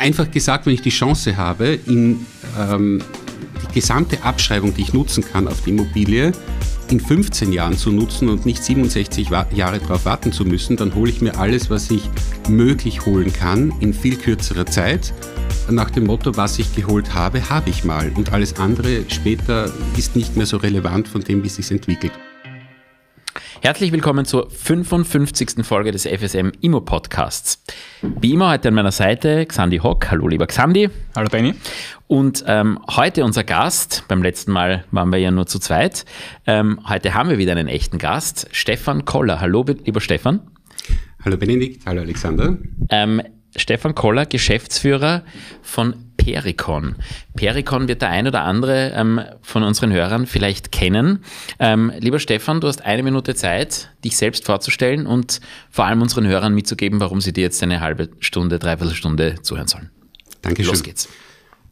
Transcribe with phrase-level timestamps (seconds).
[0.00, 2.26] einfach gesagt, wenn ich die Chance habe, in
[2.58, 3.02] ähm,
[3.62, 6.32] die gesamte Abschreibung, die ich nutzen kann auf die Immobilie,
[6.90, 11.10] in 15 Jahren zu nutzen und nicht 67 Jahre darauf warten zu müssen, dann hole
[11.10, 12.02] ich mir alles, was ich
[12.48, 15.12] möglich holen kann, in viel kürzerer Zeit.
[15.70, 18.10] Nach dem Motto, was ich geholt habe, habe ich mal.
[18.16, 22.12] Und alles andere später ist nicht mehr so relevant von dem, wie es sich entwickelt.
[23.62, 25.66] Herzlich willkommen zur 55.
[25.66, 27.62] Folge des FSM Immo Podcasts.
[28.00, 30.10] Wie immer heute an meiner Seite Xandi Hock.
[30.10, 30.88] Hallo lieber Xandi.
[31.14, 31.52] Hallo Benny.
[32.06, 36.06] Und ähm, heute unser Gast, beim letzten Mal waren wir ja nur zu zweit,
[36.46, 39.42] ähm, heute haben wir wieder einen echten Gast, Stefan Koller.
[39.42, 40.40] Hallo lieber Stefan.
[41.22, 42.56] Hallo Benedikt, hallo Alexander.
[42.88, 43.20] Ähm,
[43.54, 45.22] Stefan Koller, Geschäftsführer
[45.60, 46.94] von Pericon.
[47.34, 51.24] Pericon wird der ein oder andere ähm, von unseren Hörern vielleicht kennen.
[51.58, 55.40] Ähm, lieber Stefan, du hast eine Minute Zeit, dich selbst vorzustellen und
[55.70, 59.66] vor allem unseren Hörern mitzugeben, warum sie dir jetzt eine halbe Stunde, dreiviertel Stunde zuhören
[59.66, 59.90] sollen.
[60.42, 60.72] Dankeschön.
[60.72, 61.08] Los geht's.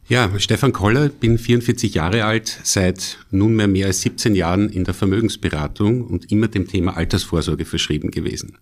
[0.09, 4.93] Ja, Stefan Koller, bin 44 Jahre alt, seit nunmehr mehr als 17 Jahren in der
[4.93, 8.57] Vermögensberatung und immer dem Thema Altersvorsorge verschrieben gewesen.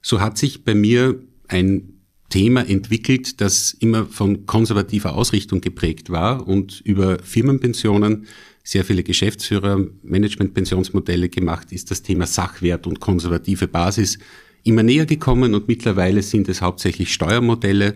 [0.00, 1.16] So hat sich bei mir
[1.48, 1.93] ein
[2.34, 8.26] Thema entwickelt, das immer von konservativer Ausrichtung geprägt war und über Firmenpensionen
[8.64, 14.18] sehr viele Geschäftsführer, Managementpensionsmodelle gemacht ist, das Thema Sachwert und konservative Basis
[14.64, 17.94] immer näher gekommen und mittlerweile sind es hauptsächlich Steuermodelle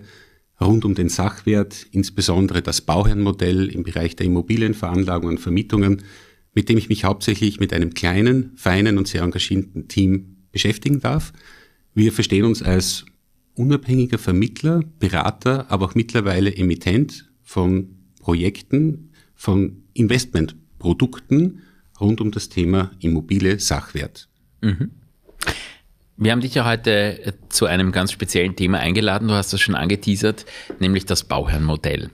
[0.61, 6.02] rund um den Sachwert, insbesondere das Bauherrenmodell im Bereich der Immobilienveranlagung und Vermietungen,
[6.55, 11.33] mit dem ich mich hauptsächlich mit einem kleinen, feinen und sehr engagierten Team beschäftigen darf.
[11.92, 13.05] Wir verstehen uns als
[13.59, 21.62] unabhängiger Vermittler, Berater, aber auch mittlerweile Emittent von Projekten, von Investmentprodukten
[22.01, 24.29] rund um das Thema Immobilie Sachwert.
[24.61, 24.91] Mhm.
[26.17, 29.29] Wir haben dich ja heute äh, zu einem ganz speziellen Thema eingeladen.
[29.29, 30.47] Du hast das schon angeteasert,
[30.81, 32.11] nämlich das Bauherrenmodell.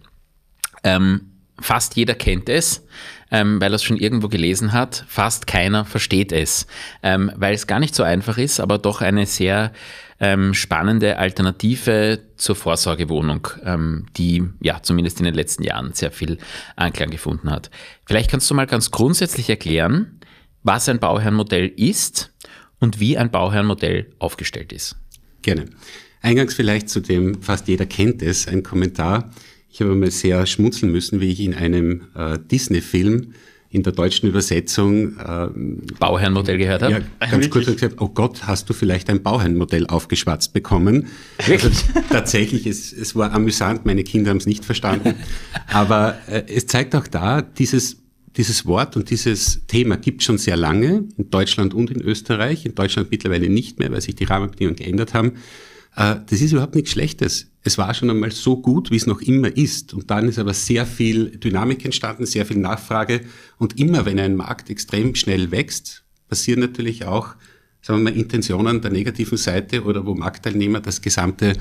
[0.83, 2.87] Ähm, fast jeder kennt es,
[3.31, 5.05] ähm, weil er es schon irgendwo gelesen hat.
[5.09, 6.67] Fast keiner versteht es,
[7.03, 9.73] ähm, weil es gar nicht so einfach ist, aber doch eine sehr
[10.21, 16.39] ähm, spannende Alternative zur Vorsorgewohnung, ähm, die ja zumindest in den letzten Jahren sehr viel
[16.77, 17.71] Anklang gefunden hat.
[18.07, 20.21] Vielleicht kannst du mal ganz grundsätzlich erklären,
[20.63, 22.33] was ein Bauherrenmodell ist
[22.79, 24.97] und wie ein Bauherrenmodell aufgestellt ist.
[25.43, 25.67] Gerne.
[26.23, 29.31] Eingangs vielleicht zu dem, fast jeder kennt es, ein Kommentar.
[29.75, 33.33] Ich habe mal sehr schmunzeln müssen, wie ich in einem äh, Disney-Film
[33.71, 35.49] in der deutschen Übersetzung äh,
[35.99, 36.93] Bauherrenmodell gehört habe.
[36.93, 41.09] Ja, ganz kurz gesagt, oh Gott, hast du vielleicht ein Bauherrenmodell aufgeschwatzt bekommen?
[41.39, 41.71] Also,
[42.09, 45.17] tatsächlich, es, es war amüsant, meine Kinder haben es nicht verstanden.
[45.67, 47.97] Aber äh, es zeigt auch da, dieses
[48.37, 52.67] dieses Wort und dieses Thema gibt schon sehr lange in Deutschland und in Österreich.
[52.67, 55.35] In Deutschland mittlerweile nicht mehr, weil sich die Rahmenbedingungen geändert haben.
[55.97, 57.51] Äh, das ist überhaupt nichts Schlechtes.
[57.63, 59.95] Es war schon einmal so gut, wie es noch immer ist.
[59.95, 63.23] Und dann ist aber sehr viel Dynamik entstanden, sehr viel Nachfrage.
[63.59, 67.35] Und immer wenn ein Markt extrem schnell wächst, passieren natürlich auch,
[67.81, 71.55] sagen wir mal, Intentionen der negativen Seite oder wo Marktteilnehmer das Gesamte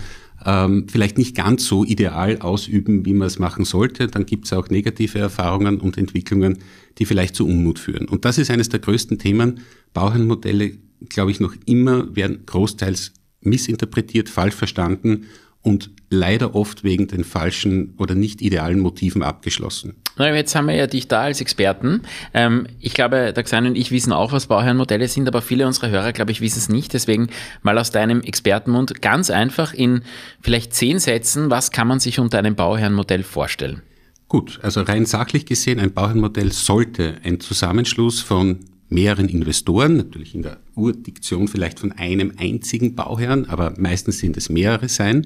[0.45, 4.07] ähm, vielleicht nicht ganz so ideal ausüben, wie man es machen sollte.
[4.07, 6.59] Dann gibt es auch negative Erfahrungen und Entwicklungen,
[6.97, 8.09] die vielleicht zu Unmut führen.
[8.09, 9.61] Und das ist eines der größten Themen.
[9.93, 10.77] Bauherrenmodelle,
[11.07, 13.13] glaube ich, noch immer werden großteils
[13.45, 15.25] missinterpretiert, falsch verstanden
[15.63, 19.95] und leider oft wegen den falschen oder nicht idealen Motiven abgeschlossen.
[20.19, 22.01] Jetzt haben wir ja dich da als Experten.
[22.33, 25.89] Ähm, ich glaube, der Xan und ich wissen auch, was Bauherrenmodelle sind, aber viele unserer
[25.89, 26.93] Hörer, glaube ich, wissen es nicht.
[26.93, 27.29] Deswegen
[27.63, 30.03] mal aus deinem Expertenmund ganz einfach in
[30.41, 33.81] vielleicht zehn Sätzen, was kann man sich unter einem Bauherrenmodell vorstellen?
[34.27, 38.59] Gut, also rein sachlich gesehen, ein Bauherrenmodell sollte ein Zusammenschluss von
[38.93, 44.49] mehreren Investoren, natürlich in der Urdiktion vielleicht von einem einzigen Bauherrn, aber meistens sind es
[44.49, 45.25] mehrere sein,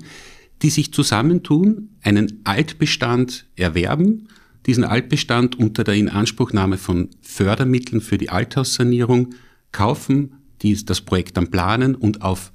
[0.61, 4.27] die sich zusammentun, einen Altbestand erwerben,
[4.66, 9.35] diesen Altbestand unter der Inanspruchnahme von Fördermitteln für die Althaussanierung
[9.72, 12.51] kaufen, die das Projekt dann planen und auf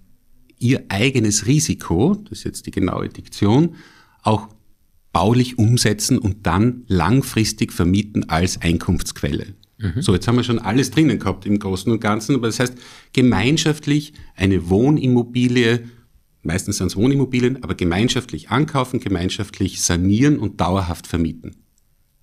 [0.58, 3.76] ihr eigenes Risiko, das ist jetzt die genaue Diktion,
[4.22, 4.48] auch
[5.12, 9.54] baulich umsetzen und dann langfristig vermieten als Einkunftsquelle.
[9.82, 10.00] Mhm.
[10.00, 12.75] So, jetzt haben wir schon alles drinnen gehabt im Großen und Ganzen, aber das heißt,
[13.12, 15.88] gemeinschaftlich eine Wohnimmobilie,
[16.43, 21.56] meistens sind es Wohnimmobilien, aber gemeinschaftlich ankaufen, gemeinschaftlich sanieren und dauerhaft vermieten.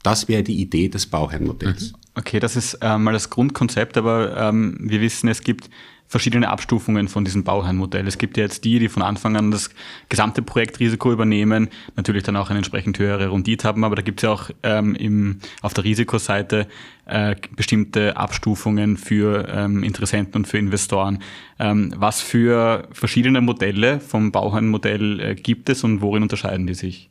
[0.04, 1.92] Das wäre die Idee des Bauherrenmodells.
[1.92, 1.98] Mhm.
[2.16, 5.70] Okay, das ist äh, mal das Grundkonzept, aber ähm, wir wissen, es gibt
[6.10, 8.06] verschiedene Abstufungen von diesem Bauherrenmodell.
[8.08, 9.70] Es gibt ja jetzt die, die von Anfang an das
[10.10, 14.24] gesamte Projektrisiko übernehmen, natürlich dann auch eine entsprechend höhere Rendite haben, aber da gibt es
[14.24, 16.68] ja auch ähm, im, auf der Risikoseite
[17.06, 21.20] äh, bestimmte Abstufungen für ähm, Interessenten und für Investoren.
[21.60, 27.10] Ähm, was für verschiedene Modelle vom Bauherrenmodell äh, gibt es und worin unterscheiden die sich?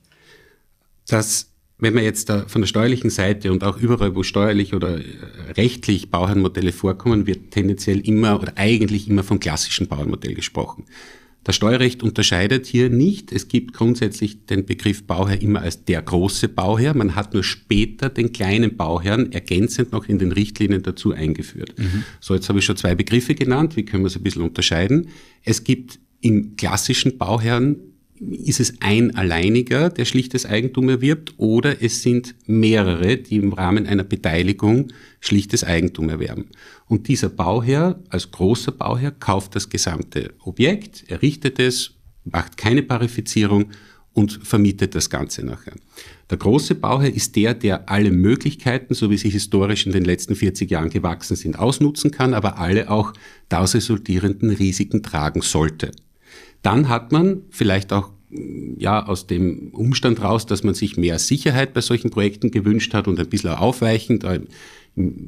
[1.08, 4.98] dass wenn man jetzt da von der steuerlichen Seite und auch überall, wo steuerlich oder
[4.98, 5.02] äh,
[5.56, 10.84] rechtlich Bauherrenmodelle vorkommen, wird tendenziell immer oder eigentlich immer vom klassischen Bauherrenmodell gesprochen.
[11.44, 13.32] Das Steuerrecht unterscheidet hier nicht.
[13.32, 16.94] Es gibt grundsätzlich den Begriff Bauherr immer als der große Bauherr.
[16.94, 21.78] Man hat nur später den kleinen Bauherrn ergänzend noch in den Richtlinien dazu eingeführt.
[21.78, 22.04] Mhm.
[22.20, 23.76] So, jetzt habe ich schon zwei Begriffe genannt.
[23.76, 25.08] Wie können wir es ein bisschen unterscheiden?
[25.42, 27.76] Es gibt im klassischen Bauherrn
[28.20, 33.86] ist es ein alleiniger, der schlichtes Eigentum erwirbt, oder es sind mehrere, die im Rahmen
[33.86, 36.46] einer Beteiligung schlichtes Eigentum erwerben.
[36.86, 41.92] Und dieser Bauherr, als großer Bauherr, kauft das gesamte Objekt, errichtet es,
[42.24, 43.66] macht keine Parifizierung
[44.12, 45.74] und vermietet das Ganze nachher.
[46.30, 50.34] Der große Bauherr ist der, der alle Möglichkeiten, so wie sie historisch in den letzten
[50.34, 53.12] 40 Jahren gewachsen sind, ausnutzen kann, aber alle auch
[53.48, 55.92] daraus resultierenden Risiken tragen sollte.
[56.62, 58.10] Dann hat man vielleicht auch
[58.76, 63.08] ja, aus dem Umstand raus, dass man sich mehr Sicherheit bei solchen Projekten gewünscht hat
[63.08, 64.40] und ein bisschen aufweichend, äh,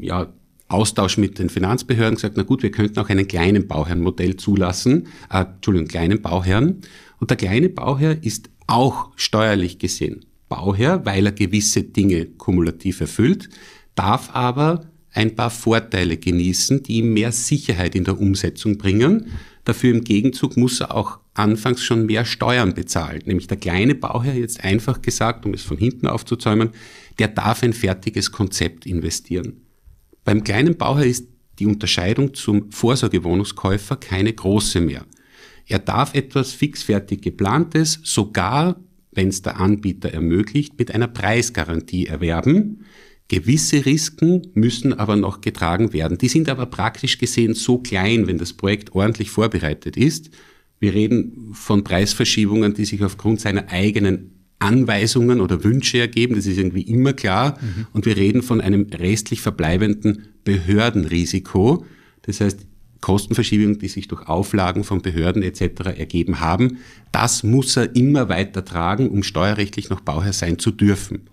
[0.00, 0.32] ja,
[0.68, 5.40] Austausch mit den Finanzbehörden gesagt, na gut, wir könnten auch einen kleinen Bauherrenmodell zulassen, äh,
[5.40, 6.76] Entschuldigung, kleinen Bauherrn.
[7.18, 13.48] Und der kleine Bauherr ist auch steuerlich gesehen Bauherr, weil er gewisse Dinge kumulativ erfüllt,
[13.94, 14.82] darf aber
[15.12, 19.26] ein paar Vorteile genießen, die ihm mehr Sicherheit in der Umsetzung bringen.
[19.64, 23.22] Dafür im Gegenzug muss er auch anfangs schon mehr Steuern bezahlen.
[23.24, 26.70] Nämlich der kleine Bauherr, jetzt einfach gesagt, um es von hinten aufzuzäumen,
[27.18, 29.62] der darf ein fertiges Konzept investieren.
[30.24, 31.28] Beim kleinen Bauherr ist
[31.58, 35.04] die Unterscheidung zum Vorsorgewohnungskäufer keine große mehr.
[35.66, 38.80] Er darf etwas fixfertig geplantes, sogar,
[39.12, 42.84] wenn es der Anbieter ermöglicht, mit einer Preisgarantie erwerben.
[43.30, 46.18] Gewisse Risiken müssen aber noch getragen werden.
[46.18, 50.30] Die sind aber praktisch gesehen so klein, wenn das Projekt ordentlich vorbereitet ist.
[50.80, 56.34] Wir reden von Preisverschiebungen, die sich aufgrund seiner eigenen Anweisungen oder Wünsche ergeben.
[56.34, 57.56] Das ist irgendwie immer klar.
[57.60, 57.86] Mhm.
[57.92, 61.86] Und wir reden von einem restlich verbleibenden Behördenrisiko.
[62.22, 62.66] Das heißt,
[63.00, 65.96] Kostenverschiebungen, die sich durch Auflagen von Behörden etc.
[65.96, 66.78] ergeben haben,
[67.12, 71.28] das muss er immer weiter tragen, um steuerrechtlich noch Bauherr sein zu dürfen.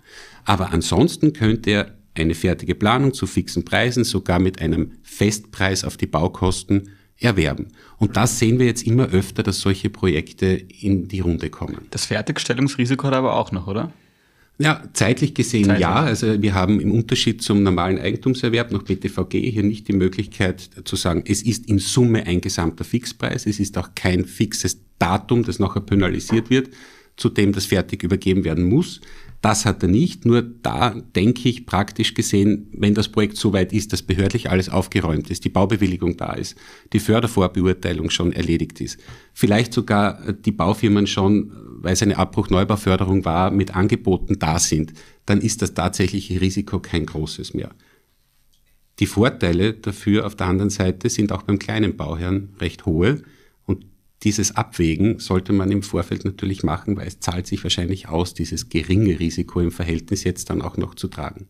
[0.48, 5.98] Aber ansonsten könnte er eine fertige Planung zu fixen Preisen, sogar mit einem Festpreis auf
[5.98, 7.68] die Baukosten erwerben.
[7.98, 11.86] Und das sehen wir jetzt immer öfter, dass solche Projekte in die Runde kommen.
[11.90, 13.92] Das Fertigstellungsrisiko hat er aber auch noch, oder?
[14.56, 15.82] Ja, zeitlich gesehen zeitlich.
[15.82, 15.94] ja.
[15.96, 20.96] Also wir haben im Unterschied zum normalen Eigentumserwerb nach BTVG hier nicht die Möglichkeit zu
[20.96, 23.44] sagen, es ist in Summe ein gesamter Fixpreis.
[23.44, 26.70] Es ist auch kein fixes Datum, das nachher penalisiert wird,
[27.16, 29.02] zu dem das fertig übergeben werden muss.
[29.40, 30.24] Das hat er nicht.
[30.24, 34.68] Nur da denke ich praktisch gesehen, wenn das Projekt so weit ist, dass behördlich alles
[34.68, 36.56] aufgeräumt ist, die Baubewilligung da ist,
[36.92, 38.98] die Fördervorbeurteilung schon erledigt ist,
[39.32, 44.92] vielleicht sogar die Baufirmen schon, weil es eine Abbruch-Neubauförderung war, mit Angeboten da sind,
[45.26, 47.70] dann ist das tatsächliche Risiko kein großes mehr.
[48.98, 53.22] Die Vorteile dafür auf der anderen Seite sind auch beim kleinen Bauherrn recht hohe
[54.24, 58.68] dieses Abwägen sollte man im Vorfeld natürlich machen, weil es zahlt sich wahrscheinlich aus, dieses
[58.68, 61.48] geringe Risiko im Verhältnis jetzt dann auch noch zu tragen.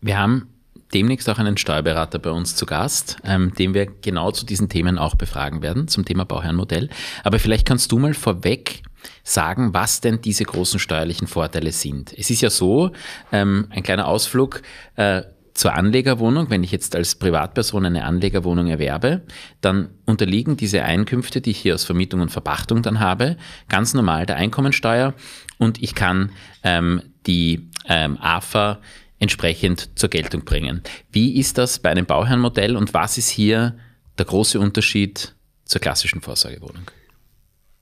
[0.00, 0.48] Wir haben
[0.92, 4.98] demnächst auch einen Steuerberater bei uns zu Gast, ähm, den wir genau zu diesen Themen
[4.98, 6.90] auch befragen werden, zum Thema Bauherrenmodell.
[7.24, 8.82] Aber vielleicht kannst du mal vorweg
[9.24, 12.12] sagen, was denn diese großen steuerlichen Vorteile sind.
[12.16, 12.92] Es ist ja so,
[13.32, 14.62] ähm, ein kleiner Ausflug,
[14.96, 15.22] äh,
[15.54, 19.22] zur Anlegerwohnung, wenn ich jetzt als Privatperson eine Anlegerwohnung erwerbe,
[19.60, 23.36] dann unterliegen diese Einkünfte, die ich hier aus Vermietung und Verpachtung dann habe,
[23.68, 25.14] ganz normal der Einkommensteuer
[25.58, 26.30] und ich kann
[26.62, 28.80] ähm, die ähm, AFA
[29.18, 30.82] entsprechend zur Geltung bringen.
[31.10, 33.76] Wie ist das bei einem Bauherrenmodell und was ist hier
[34.18, 36.90] der große Unterschied zur klassischen Vorsorgewohnung?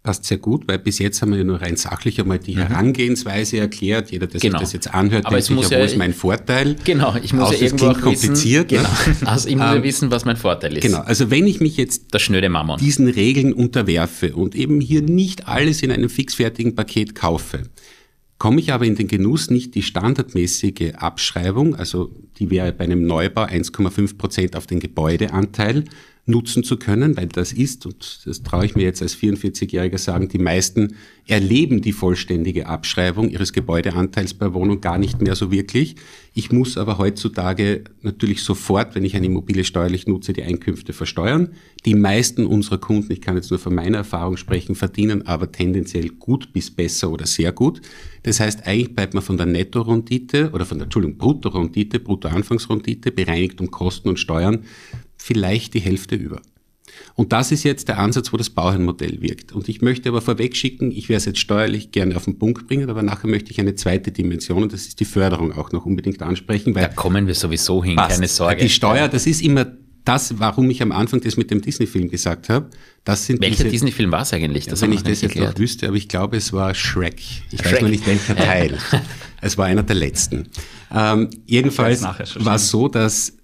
[0.03, 2.69] Passt sehr gut, weil bis jetzt haben wir ja nur rein sachlich einmal die mhm.
[2.69, 4.11] Herangehensweise erklärt.
[4.11, 4.59] Jeder, der genau.
[4.59, 6.77] sich das jetzt anhört, Aber denkt sich, ja, wo ist mein Vorteil?
[6.85, 8.71] Genau, ich muss Außer ja irgendwo auch kompliziert.
[8.71, 9.31] Wissen, genau.
[9.31, 10.83] also ich muss ja ähm, wissen, was mein Vorteil ist.
[10.83, 12.79] Genau, also wenn ich mich jetzt das schnöde Mammon.
[12.79, 17.65] diesen Regeln unterwerfe und eben hier nicht alles in einem fixfertigen Paket kaufe,
[18.39, 23.07] komme ich aber in den Genuss nicht die standardmäßige Abschreibung, also die wäre bei einem
[23.07, 25.85] Neubau 1,5 Prozent auf den Gebäudeanteil,
[26.31, 30.29] nutzen zu können, weil das ist, und das traue ich mir jetzt als 44-Jähriger sagen,
[30.29, 30.95] die meisten
[31.27, 35.97] erleben die vollständige Abschreibung ihres Gebäudeanteils bei Wohnung gar nicht mehr so wirklich.
[36.33, 41.51] Ich muss aber heutzutage natürlich sofort, wenn ich eine Immobilie steuerlich nutze, die Einkünfte versteuern.
[41.85, 46.09] Die meisten unserer Kunden, ich kann jetzt nur von meiner Erfahrung sprechen, verdienen aber tendenziell
[46.09, 47.81] gut bis besser oder sehr gut.
[48.23, 53.61] Das heißt, eigentlich bleibt man von der Nettorendite oder von der, Entschuldigung, Bruttorendite, Bruttoanfangsrendite, bereinigt
[53.61, 54.65] um Kosten und Steuern,
[55.21, 56.41] vielleicht die Hälfte über.
[57.15, 59.53] Und das ist jetzt der Ansatz, wo das Bauherrenmodell wirkt.
[59.53, 62.91] Und ich möchte aber vorwegschicken, ich werde es jetzt steuerlich gerne auf den Punkt bringen,
[62.91, 66.23] aber nachher möchte ich eine zweite Dimension, und das ist die Förderung auch noch unbedingt
[66.23, 66.75] ansprechen.
[66.75, 68.17] Weil da kommen wir sowieso hin, passt.
[68.17, 68.63] keine Sorge.
[68.63, 69.67] Die Steuer, das ist immer
[70.05, 72.71] das, warum ich am Anfang das mit dem Disney-Film gesagt habe,
[73.05, 74.67] das sind Welcher Disney-Film war es eigentlich?
[74.67, 77.21] Das ja, wenn ich das jetzt noch wüsste, aber ich glaube, es war Shrek.
[77.51, 77.75] Ich Shrek.
[77.75, 78.79] weiß nur nicht welcher Teil.
[79.41, 80.49] es war einer der letzten.
[80.93, 83.35] Ähm, jedenfalls war es so, dass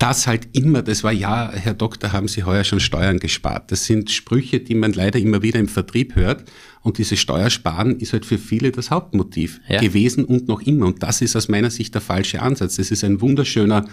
[0.00, 3.70] das halt immer, das war ja, Herr Doktor, haben Sie heuer schon Steuern gespart.
[3.70, 6.44] Das sind Sprüche, die man leider immer wieder im Vertrieb hört.
[6.82, 9.78] Und dieses Steuersparen ist halt für viele das Hauptmotiv ja.
[9.78, 10.86] gewesen und noch immer.
[10.86, 12.76] Und das ist aus meiner Sicht der falsche Ansatz.
[12.76, 13.84] Das ist ein wunderschöner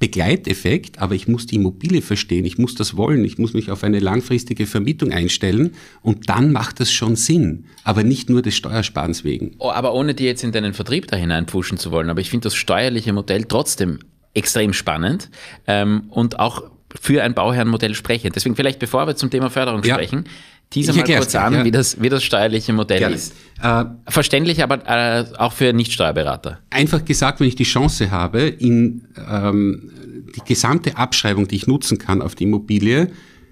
[0.00, 3.84] Begleiteffekt, aber ich muss die Immobilie verstehen, ich muss das wollen, ich muss mich auf
[3.84, 9.22] eine langfristige Vermietung einstellen und dann macht das schon Sinn, aber nicht nur des Steuersparens
[9.22, 9.52] wegen.
[9.58, 12.44] Oh, aber ohne dir jetzt in deinen Vertrieb da hineinpfuschen zu wollen, aber ich finde
[12.44, 14.00] das steuerliche Modell trotzdem
[14.34, 15.30] extrem spannend
[15.66, 16.62] ähm, und auch
[17.00, 18.36] für ein Bauherrenmodell sprechend.
[18.36, 19.94] Deswegen vielleicht, bevor wir zum Thema Förderung ja.
[19.94, 20.24] sprechen,
[20.70, 21.64] teaser mal kurz an, ja.
[21.64, 23.16] wie, das, wie das steuerliche Modell Gerne.
[23.16, 23.34] ist.
[23.62, 26.60] Äh, Verständlich, aber äh, auch für Nichtsteuerberater.
[26.70, 29.90] Einfach gesagt, wenn ich die Chance habe, in ähm,
[30.36, 33.10] die gesamte Abschreibung, die ich nutzen kann auf die Immobilie,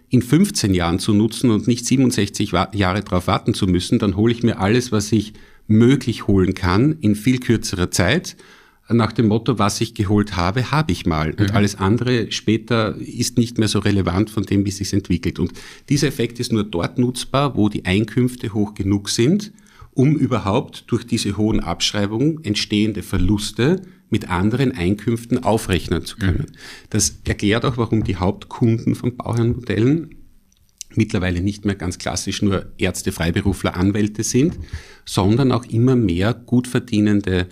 [0.08, 4.32] in 15 Jahren zu nutzen und nicht 67 Jahre darauf warten zu müssen, dann hole
[4.32, 5.32] ich mir alles, was ich
[5.66, 8.36] möglich holen kann, in viel kürzerer Zeit
[8.88, 11.30] nach dem Motto, was ich geholt habe, habe ich mal.
[11.30, 11.56] Und mhm.
[11.56, 15.38] alles andere später ist nicht mehr so relevant von dem, wie es sich entwickelt.
[15.38, 15.52] Und
[15.88, 19.52] dieser Effekt ist nur dort nutzbar, wo die Einkünfte hoch genug sind,
[19.92, 26.46] um überhaupt durch diese hohen Abschreibungen entstehende Verluste mit anderen Einkünften aufrechnen zu können.
[26.50, 26.56] Mhm.
[26.90, 30.16] Das erklärt auch, warum die Hauptkunden von Bauherrenmodellen
[30.94, 34.58] mittlerweile nicht mehr ganz klassisch nur Ärzte, Freiberufler, Anwälte sind,
[35.06, 37.48] sondern auch immer mehr gut verdienende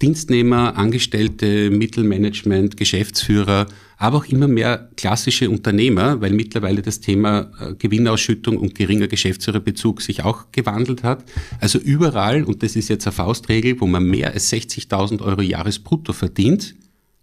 [0.00, 7.74] Dienstnehmer, Angestellte, Mittelmanagement, Geschäftsführer, aber auch immer mehr klassische Unternehmer, weil mittlerweile das Thema äh,
[7.74, 11.24] Gewinnausschüttung und geringer Geschäftsführerbezug sich auch gewandelt hat.
[11.60, 16.12] Also überall, und das ist jetzt eine Faustregel, wo man mehr als 60.000 Euro Jahresbrutto
[16.12, 16.76] verdient,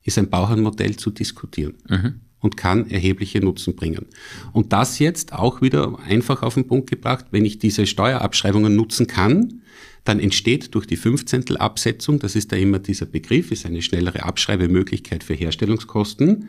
[0.04, 1.76] ist ein Bauernmodell zu diskutieren.
[1.90, 2.16] Mhm
[2.46, 4.06] und kann erhebliche Nutzen bringen.
[4.54, 9.08] Und das jetzt auch wieder einfach auf den Punkt gebracht, wenn ich diese Steuerabschreibungen nutzen
[9.08, 9.62] kann,
[10.06, 15.24] dann entsteht durch die Fünfzehntel-Absetzung, das ist da immer dieser Begriff, ist eine schnellere Abschreibemöglichkeit
[15.24, 16.48] für Herstellungskosten,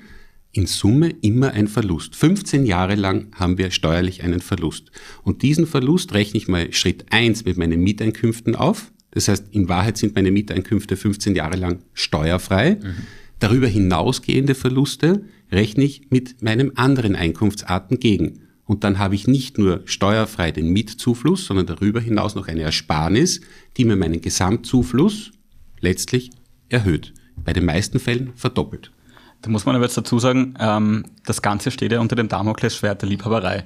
[0.53, 2.17] in Summe immer ein Verlust.
[2.17, 4.91] 15 Jahre lang haben wir steuerlich einen Verlust.
[5.23, 8.93] Und diesen Verlust rechne ich mal Schritt eins mit meinen Mieteinkünften auf.
[9.11, 12.79] Das heißt, in Wahrheit sind meine Mieteinkünfte 15 Jahre lang steuerfrei.
[12.83, 12.95] Mhm.
[13.39, 18.46] Darüber hinausgehende Verluste rechne ich mit meinem anderen Einkunftsarten gegen.
[18.67, 23.41] Und dann habe ich nicht nur steuerfrei den Mietzufluss, sondern darüber hinaus noch eine Ersparnis,
[23.77, 25.31] die mir meinen Gesamtzufluss
[25.81, 26.31] letztlich
[26.69, 27.15] erhöht.
[27.37, 28.91] Bei den meisten Fällen verdoppelt.
[29.43, 33.03] Da muss man aber jetzt dazu sagen, ähm, das Ganze steht ja unter dem Damoklesschwert
[33.03, 33.65] der Liebhaberei.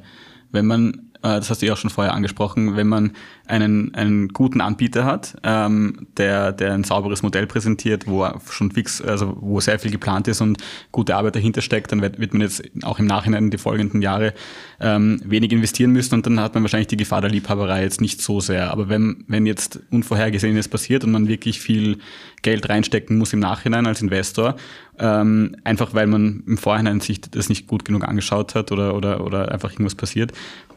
[0.53, 3.13] Wenn man das hast du ja auch schon vorher angesprochen, wenn man
[3.47, 9.03] einen, einen guten Anbieter hat, ähm, der, der ein sauberes Modell präsentiert, wo schon fix,
[9.03, 10.59] also wo sehr viel geplant ist und
[10.93, 14.33] gute Arbeit dahinter steckt, dann wird, wird man jetzt auch im Nachhinein die folgenden Jahre
[14.81, 18.23] ähm, wenig investieren müssen und dann hat man wahrscheinlich die Gefahr der Liebhaberei jetzt nicht
[18.23, 18.71] so sehr.
[18.71, 21.99] Aber wenn, wenn jetzt Unvorhergesehenes passiert und man wirklich viel
[22.43, 24.57] Geld reinstecken muss im Nachhinein als Investor,
[24.99, 29.25] ähm, einfach weil man im Vorhinein sich das nicht gut genug angeschaut hat oder, oder,
[29.25, 30.33] oder einfach irgendwas passiert,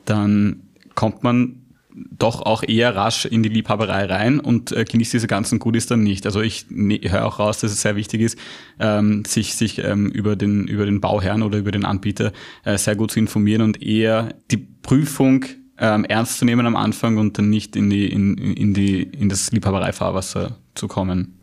[0.06, 0.64] dann
[0.96, 1.64] kommt man
[1.96, 6.02] doch auch eher rasch in die Liebhaberei rein und äh, genießt diese ganzen Goodies dann
[6.02, 6.26] nicht.
[6.26, 8.38] Also ich ne, höre auch raus, dass es sehr wichtig ist,
[8.80, 12.32] ähm, sich, sich ähm, über, den, über den Bauherrn oder über den Anbieter
[12.64, 15.46] äh, sehr gut zu informieren und eher die Prüfung
[15.78, 19.30] ähm, ernst zu nehmen am Anfang und dann nicht in, die, in, in, die, in
[19.30, 21.40] das Liebhabereifahrwasser zu kommen.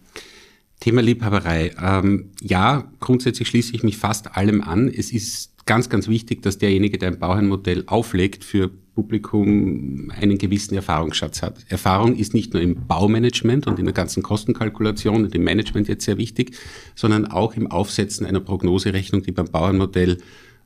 [0.81, 1.73] Thema Liebhaberei.
[1.81, 4.89] Ähm, ja, grundsätzlich schließe ich mich fast allem an.
[4.89, 10.75] Es ist ganz, ganz wichtig, dass derjenige, der ein Bauherrenmodell auflegt, für Publikum einen gewissen
[10.75, 11.65] Erfahrungsschatz hat.
[11.69, 16.05] Erfahrung ist nicht nur im Baumanagement und in der ganzen Kostenkalkulation und im Management jetzt
[16.05, 16.57] sehr wichtig,
[16.97, 20.19] sondern auch im Aufsetzen einer Prognoserechnung, die beim Bauernmodell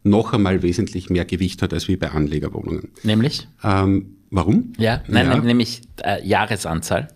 [0.05, 2.89] noch einmal wesentlich mehr Gewicht hat als wie bei Anlegerwohnungen.
[3.03, 3.47] Nämlich?
[3.63, 4.73] Ähm, warum?
[4.79, 5.39] Ja, nein, ja.
[5.39, 7.09] nämlich äh, Jahresanzahl.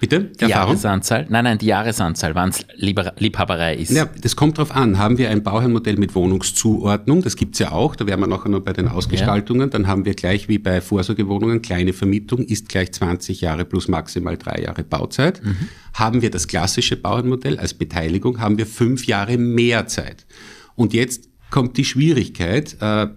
[0.00, 0.20] Bitte?
[0.20, 0.68] Die Erfahrung?
[0.68, 1.26] Jahresanzahl?
[1.28, 3.90] Nein, nein, die Jahresanzahl, wann es Liebhaberei ist.
[3.90, 4.98] Ja, das kommt drauf an.
[4.98, 8.60] Haben wir ein Bauherrnmodell mit Wohnungszuordnung, das gibt's ja auch, da wären wir nachher noch
[8.60, 9.66] bei den Ausgestaltungen, ja.
[9.68, 14.36] dann haben wir gleich wie bei Vorsorgewohnungen kleine Vermietung, ist gleich 20 Jahre plus maximal
[14.36, 15.42] drei Jahre Bauzeit.
[15.42, 15.56] Mhm.
[15.94, 20.26] Haben wir das klassische Bauherrnmodell als Beteiligung, haben wir fünf Jahre mehr Zeit.
[20.74, 23.08] Und jetzt kommt die Schwierigkeit, äh,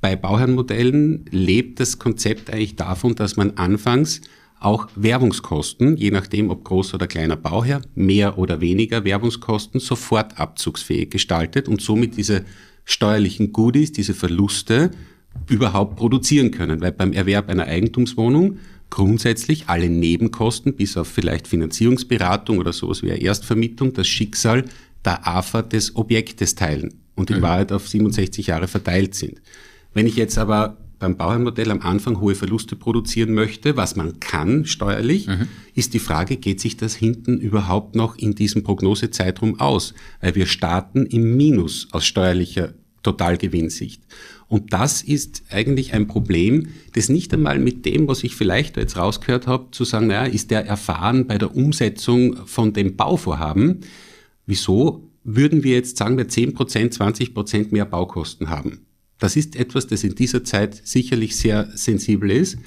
[0.00, 4.20] bei Bauherrnmodellen lebt das Konzept eigentlich davon, dass man anfangs
[4.64, 11.10] auch Werbungskosten, je nachdem ob groß oder kleiner Bauherr, mehr oder weniger Werbungskosten sofort abzugsfähig
[11.10, 12.44] gestaltet und somit diese
[12.84, 14.90] steuerlichen Goodies, diese Verluste
[15.48, 16.80] überhaupt produzieren können.
[16.80, 18.58] Weil beim Erwerb einer Eigentumswohnung
[18.90, 24.64] grundsätzlich alle Nebenkosten, bis auf vielleicht Finanzierungsberatung oder sowas wie eine Erstvermietung, das Schicksal
[25.04, 27.42] der AFA des Objektes teilen und in mhm.
[27.42, 29.42] Wahrheit auf 67 Jahre verteilt sind.
[29.92, 34.64] Wenn ich jetzt aber beim Bauernmodell am Anfang hohe Verluste produzieren möchte, was man kann
[34.64, 35.48] steuerlich, mhm.
[35.74, 39.92] ist die Frage, geht sich das hinten überhaupt noch in diesem Prognosezeitraum aus?
[40.20, 44.02] Weil wir starten im Minus aus steuerlicher Totalgewinnsicht.
[44.48, 48.96] Und das ist eigentlich ein Problem, das nicht einmal mit dem, was ich vielleicht jetzt
[48.96, 53.80] rausgehört habe, zu sagen, naja, ist der erfahren bei der Umsetzung von dem Bauvorhaben.
[54.46, 58.86] Wieso würden wir jetzt sagen, wir 10% 20% mehr Baukosten haben?
[59.24, 62.58] Das ist etwas, das in dieser Zeit sicherlich sehr sensibel ist.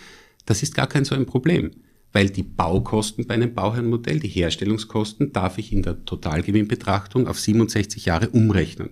[0.47, 1.69] Das ist gar kein so ein Problem,
[2.13, 8.05] weil die Baukosten bei einem Bauherrenmodell, die Herstellungskosten, darf ich in der Totalgewinnbetrachtung auf 67
[8.05, 8.89] Jahre umrechnen.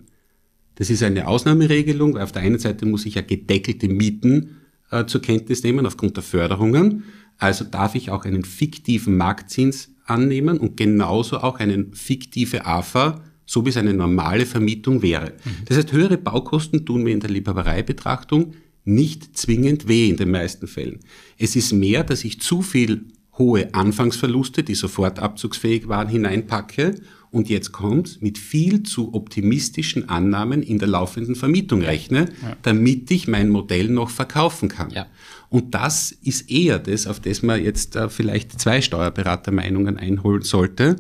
[0.75, 4.57] Das ist eine Ausnahmeregelung, auf der einen Seite muss ich ja gedeckelte Mieten
[4.91, 7.05] äh, zur Kenntnis nehmen aufgrund der Förderungen.
[7.39, 13.65] Also darf ich auch einen fiktiven Marktzins annehmen und genauso auch einen fiktive AFA so
[13.65, 15.33] wie es eine normale Vermietung wäre.
[15.43, 15.65] Mhm.
[15.65, 18.53] Das heißt, höhere Baukosten tun mir in der Liebhabereibetrachtung
[18.85, 20.99] nicht zwingend weh in den meisten Fällen.
[21.37, 23.05] Es ist mehr, dass ich zu viel
[23.37, 26.95] hohe Anfangsverluste, die sofort abzugsfähig waren, hineinpacke
[27.31, 32.55] und jetzt kommt mit viel zu optimistischen Annahmen in der laufenden Vermietung rechne, ja.
[32.61, 34.91] damit ich mein Modell noch verkaufen kann.
[34.91, 35.07] Ja.
[35.49, 40.95] Und das ist eher das, auf das man jetzt äh, vielleicht zwei Steuerberatermeinungen einholen sollte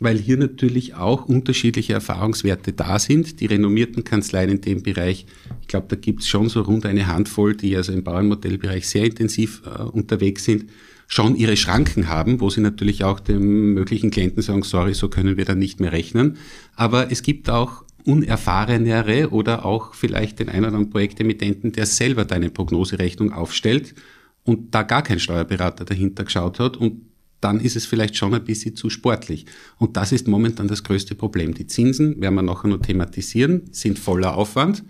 [0.00, 3.40] weil hier natürlich auch unterschiedliche Erfahrungswerte da sind.
[3.40, 5.26] Die renommierten Kanzleien in dem Bereich,
[5.60, 9.04] ich glaube, da gibt es schon so rund eine Handvoll, die also im Bauernmodellbereich sehr
[9.04, 10.70] intensiv äh, unterwegs sind,
[11.06, 15.36] schon ihre Schranken haben, wo sie natürlich auch dem möglichen Klienten sagen, sorry, so können
[15.36, 16.38] wir dann nicht mehr rechnen.
[16.76, 22.24] Aber es gibt auch unerfahrenere oder auch vielleicht den einen oder anderen Projektemittenten, der selber
[22.24, 23.94] deine Prognoserechnung aufstellt
[24.44, 27.09] und da gar kein Steuerberater dahinter geschaut hat und
[27.40, 29.46] dann ist es vielleicht schon ein bisschen zu sportlich.
[29.78, 31.54] Und das ist momentan das größte Problem.
[31.54, 34.84] Die Zinsen, werden wir nachher noch thematisieren, sind voller Aufwand.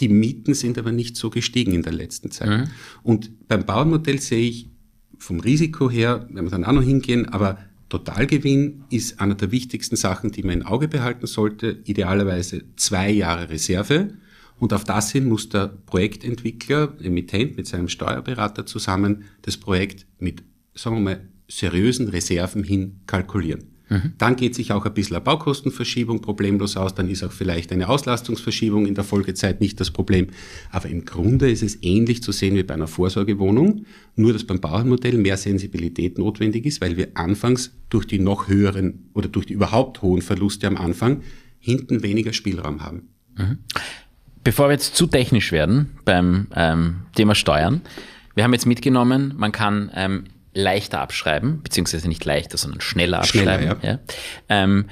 [0.00, 2.48] Die Mieten sind aber nicht so gestiegen in der letzten Zeit.
[2.48, 2.70] Mhm.
[3.02, 4.70] Und beim Bauernmodell sehe ich
[5.18, 9.96] vom Risiko her, werden wir dann auch noch hingehen, aber Totalgewinn ist einer der wichtigsten
[9.96, 11.78] Sachen, die man im Auge behalten sollte.
[11.84, 14.10] Idealerweise zwei Jahre Reserve.
[14.58, 20.42] Und auf das hin muss der Projektentwickler, Emittent mit seinem Steuerberater zusammen das Projekt mit,
[20.74, 23.64] sagen wir mal, seriösen Reserven hin kalkulieren.
[23.88, 24.12] Mhm.
[24.18, 27.88] Dann geht sich auch ein bisschen eine Baukostenverschiebung problemlos aus, dann ist auch vielleicht eine
[27.88, 30.28] Auslastungsverschiebung in der Folgezeit nicht das Problem.
[30.70, 34.60] Aber im Grunde ist es ähnlich zu sehen wie bei einer Vorsorgewohnung, nur dass beim
[34.60, 39.54] Bauernmodell mehr Sensibilität notwendig ist, weil wir anfangs durch die noch höheren oder durch die
[39.54, 41.22] überhaupt hohen Verluste am Anfang
[41.58, 43.08] hinten weniger Spielraum haben.
[43.36, 43.58] Mhm.
[44.44, 47.80] Bevor wir jetzt zu technisch werden beim ähm, Thema Steuern,
[48.34, 53.78] wir haben jetzt mitgenommen, man kann ähm, leichter abschreiben, beziehungsweise nicht leichter, sondern schneller abschreiben.
[53.78, 53.90] Schneller, ja.
[53.90, 53.98] ja.
[54.48, 54.86] Ähm,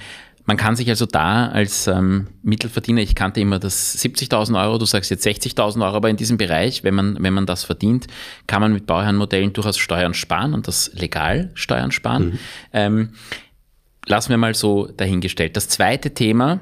[0.47, 4.85] man kann sich also da als ähm, Mittelverdiener, ich kannte immer das 70.000 Euro, du
[4.85, 8.07] sagst jetzt 60.000 Euro, aber in diesem Bereich, wenn man, wenn man das verdient,
[8.47, 12.27] kann man mit Bauherrenmodellen durchaus Steuern sparen und das legal Steuern sparen.
[12.27, 12.38] Mhm.
[12.73, 13.11] Ähm,
[14.07, 15.57] lassen wir mal so dahingestellt.
[15.57, 16.61] Das zweite Thema,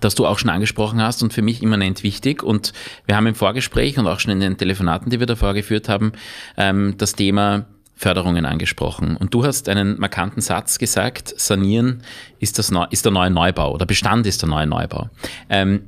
[0.00, 2.42] das du auch schon angesprochen hast und für mich immanent wichtig.
[2.42, 2.72] Und
[3.04, 6.12] wir haben im Vorgespräch und auch schon in den Telefonaten, die wir davor geführt haben,
[6.56, 9.16] ähm, das Thema Förderungen angesprochen.
[9.16, 12.02] Und du hast einen markanten Satz gesagt, sanieren
[12.38, 15.10] ist, das Neu ist der neue Neubau oder Bestand ist der neue Neubau.
[15.48, 15.82] Ähm,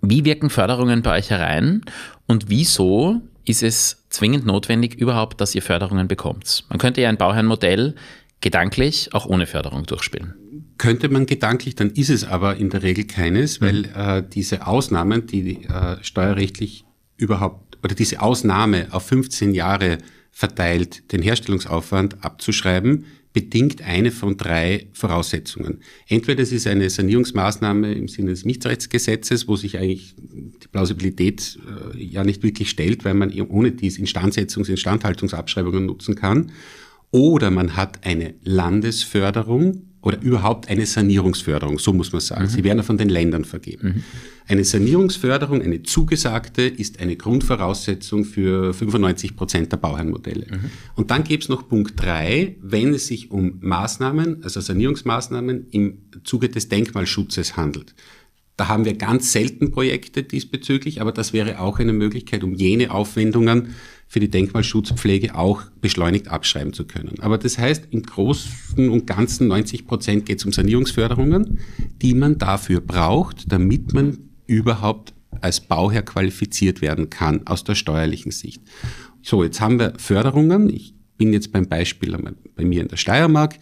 [0.00, 1.82] wie wirken Förderungen bei euch herein
[2.26, 6.64] und wieso ist es zwingend notwendig überhaupt, dass ihr Förderungen bekommt?
[6.68, 7.94] Man könnte ja ein Bauherrenmodell
[8.40, 10.34] gedanklich auch ohne Förderung durchspielen.
[10.78, 13.64] Könnte man gedanklich, dann ist es aber in der Regel keines, mhm.
[13.64, 16.84] weil äh, diese Ausnahmen, die äh, steuerrechtlich
[17.16, 19.98] überhaupt, oder diese Ausnahme auf 15 Jahre
[20.32, 25.80] verteilt, den Herstellungsaufwand abzuschreiben, bedingt eine von drei Voraussetzungen.
[26.08, 31.58] Entweder es ist eine Sanierungsmaßnahme im Sinne des Mietrechtsgesetzes, wo sich eigentlich die Plausibilität
[31.94, 36.52] äh, ja nicht wirklich stellt, weil man ohne dies Instandsetzungs-, Instandhaltungsabschreibungen nutzen kann.
[37.10, 42.44] Oder man hat eine Landesförderung, oder überhaupt eine Sanierungsförderung, so muss man sagen.
[42.44, 42.48] Mhm.
[42.48, 43.88] Sie werden von den Ländern vergeben.
[43.88, 44.02] Mhm.
[44.48, 50.46] Eine Sanierungsförderung, eine zugesagte, ist eine Grundvoraussetzung für 95 Prozent der Bauherrenmodelle.
[50.50, 50.70] Mhm.
[50.96, 55.98] Und dann gibt es noch Punkt drei, wenn es sich um Maßnahmen, also Sanierungsmaßnahmen im
[56.24, 57.94] Zuge des Denkmalschutzes handelt.
[58.56, 62.90] Da haben wir ganz selten Projekte diesbezüglich, aber das wäre auch eine Möglichkeit, um jene
[62.90, 63.74] Aufwendungen
[64.12, 67.14] für die Denkmalschutzpflege auch beschleunigt abschreiben zu können.
[67.20, 71.60] Aber das heißt, im Großen und Ganzen 90 Prozent geht es um Sanierungsförderungen,
[72.02, 78.32] die man dafür braucht, damit man überhaupt als Bauherr qualifiziert werden kann aus der steuerlichen
[78.32, 78.60] Sicht.
[79.22, 80.68] So, jetzt haben wir Förderungen.
[80.68, 82.14] Ich bin jetzt beim Beispiel
[82.54, 83.58] bei mir in der Steiermark.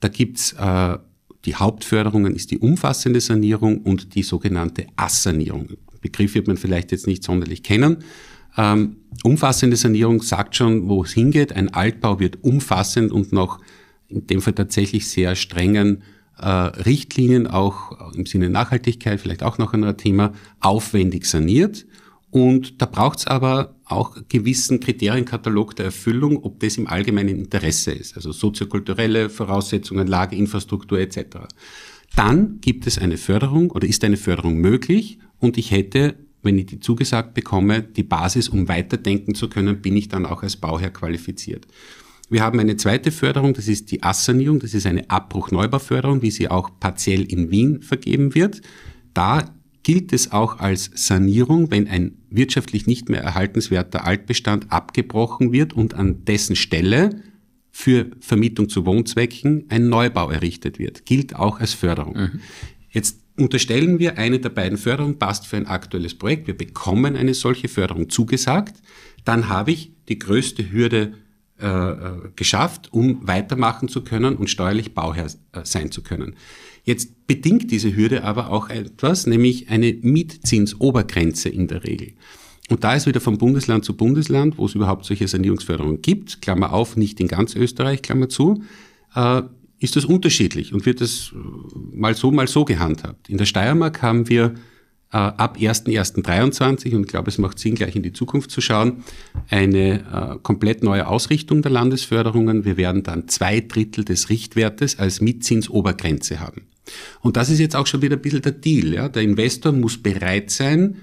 [0.00, 0.96] Da gibt's äh,
[1.44, 5.68] die Hauptförderungen ist die umfassende Sanierung und die sogenannte Assanierung.
[6.00, 7.98] Begriff wird man vielleicht jetzt nicht sonderlich kennen.
[8.56, 11.52] Ähm, umfassende Sanierung sagt schon, wo es hingeht.
[11.52, 13.60] Ein Altbau wird umfassend und noch
[14.08, 16.02] in dem Fall tatsächlich sehr strengen
[16.38, 21.86] äh, Richtlinien, auch im Sinne Nachhaltigkeit, vielleicht auch noch ein Thema, aufwendig saniert.
[22.30, 27.90] Und da braucht es aber auch gewissen Kriterienkatalog der Erfüllung, ob das im allgemeinen Interesse
[27.90, 31.38] ist, also soziokulturelle Voraussetzungen, Lage, Infrastruktur etc.
[32.14, 36.66] Dann gibt es eine Förderung oder ist eine Förderung möglich und ich hätte wenn ich
[36.66, 40.90] die zugesagt bekomme, die Basis, um weiterdenken zu können, bin ich dann auch als Bauherr
[40.90, 41.66] qualifiziert.
[42.30, 46.48] Wir haben eine zweite Förderung, das ist die Assanierung, das ist eine Abbruch-Neubauförderung, wie sie
[46.48, 48.62] auch partiell in Wien vergeben wird.
[49.14, 55.72] Da gilt es auch als Sanierung, wenn ein wirtschaftlich nicht mehr erhaltenswerter Altbestand abgebrochen wird
[55.72, 57.22] und an dessen Stelle
[57.72, 61.06] für Vermietung zu Wohnzwecken ein Neubau errichtet wird.
[61.06, 62.16] Gilt auch als Förderung.
[62.16, 62.40] Mhm.
[62.90, 66.46] Jetzt unterstellen wir, eine der beiden Förderungen passt für ein aktuelles Projekt.
[66.46, 68.76] Wir bekommen eine solche Förderung zugesagt.
[69.24, 71.14] Dann habe ich die größte Hürde
[71.60, 76.36] äh, äh geschafft, um weitermachen zu können und steuerlich Bauherr äh, sein zu können.
[76.84, 82.14] Jetzt bedingt diese Hürde aber auch etwas, nämlich eine Mietzinsobergrenze in der Regel.
[82.70, 86.72] Und da ist wieder von Bundesland zu Bundesland, wo es überhaupt solche Sanierungsförderungen gibt, Klammer
[86.72, 88.62] auf, nicht in ganz Österreich, Klammer zu,
[89.14, 89.42] äh,
[89.80, 93.28] ist das unterschiedlich und wird das äh, mal so, mal so gehandhabt.
[93.28, 94.54] In der Steiermark haben wir
[95.12, 99.02] äh, ab 1.1.23, und ich glaube, es macht Sinn, gleich in die Zukunft zu schauen,
[99.48, 102.64] eine äh, komplett neue Ausrichtung der Landesförderungen.
[102.64, 106.66] Wir werden dann zwei Drittel des Richtwertes als Mietzinsobergrenze haben.
[107.20, 108.92] Und das ist jetzt auch schon wieder ein bisschen der Deal.
[108.94, 109.08] Ja?
[109.08, 110.96] Der Investor muss bereit sein,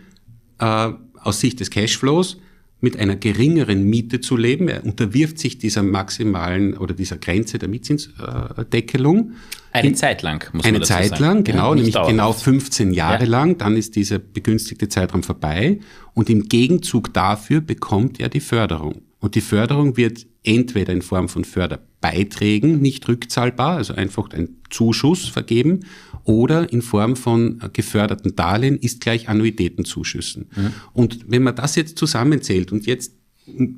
[0.60, 2.38] äh, aus Sicht des Cashflows,
[2.80, 4.68] mit einer geringeren Miete zu leben.
[4.68, 9.34] Er unterwirft sich dieser maximalen oder dieser Grenze der Mietzinsdeckelung.
[9.72, 11.24] Eine Zeit lang, muss man Eine Zeit sagen.
[11.24, 12.12] lang, genau, ja, nämlich dauerhaft.
[12.12, 13.30] genau 15 Jahre ja.
[13.30, 13.58] lang.
[13.58, 15.80] Dann ist dieser begünstigte Zeitraum vorbei.
[16.14, 19.02] Und im Gegenzug dafür bekommt er die Förderung.
[19.20, 25.28] Und die Förderung wird entweder in Form von Förderbeiträgen nicht rückzahlbar, also einfach ein Zuschuss
[25.28, 25.82] vergeben,
[26.28, 30.50] oder in Form von geförderten Darlehen ist gleich Annuitätenzuschüssen.
[30.54, 30.74] Mhm.
[30.94, 33.14] Und wenn man das jetzt zusammenzählt und jetzt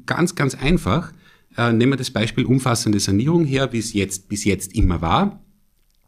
[0.08, 1.14] ganz, ganz einfach,
[1.58, 5.44] äh, nehmen wir das Beispiel umfassende Sanierung her, wie es jetzt bis jetzt immer war.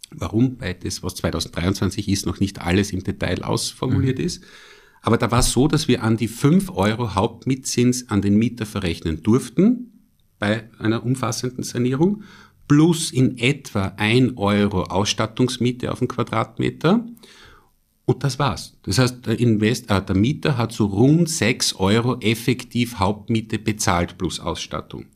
[0.09, 0.59] Warum?
[0.59, 4.25] Weil das, was 2023 ist, noch nicht alles im Detail ausformuliert mhm.
[4.25, 4.43] ist.
[5.03, 8.65] Aber da war es so, dass wir an die 5 Euro Hauptmietzins an den Mieter
[8.65, 12.23] verrechnen durften bei einer umfassenden Sanierung
[12.71, 17.05] plus in etwa ein Euro Ausstattungsmiete auf den Quadratmeter.
[18.05, 18.77] Und das war's.
[18.83, 24.17] Das heißt, der, Invest äh, der Mieter hat so rund sechs Euro effektiv Hauptmiete bezahlt
[24.17, 25.07] plus Ausstattung.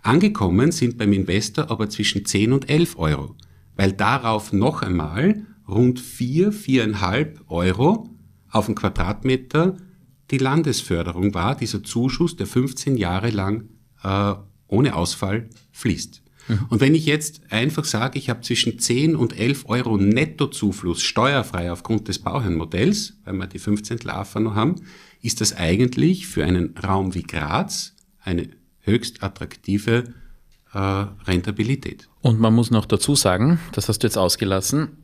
[0.00, 3.36] Angekommen sind beim Investor aber zwischen 10 und 11 Euro,
[3.76, 8.08] weil darauf noch einmal rund 4, 4,5 Euro
[8.48, 9.76] auf den Quadratmeter
[10.30, 13.68] die Landesförderung war, dieser Zuschuss, der 15 Jahre lang
[14.02, 14.32] äh,
[14.66, 16.21] ohne Ausfall fließt.
[16.68, 21.70] Und wenn ich jetzt einfach sage, ich habe zwischen 10 und 11 Euro Nettozufluss steuerfrei
[21.70, 24.76] aufgrund des Bauherrenmodells, weil wir die 15 AFA noch haben,
[25.22, 28.48] ist das eigentlich für einen Raum wie Graz eine
[28.80, 30.04] höchst attraktive
[30.72, 32.08] äh, Rentabilität.
[32.20, 34.96] Und man muss noch dazu sagen, das hast du jetzt ausgelassen,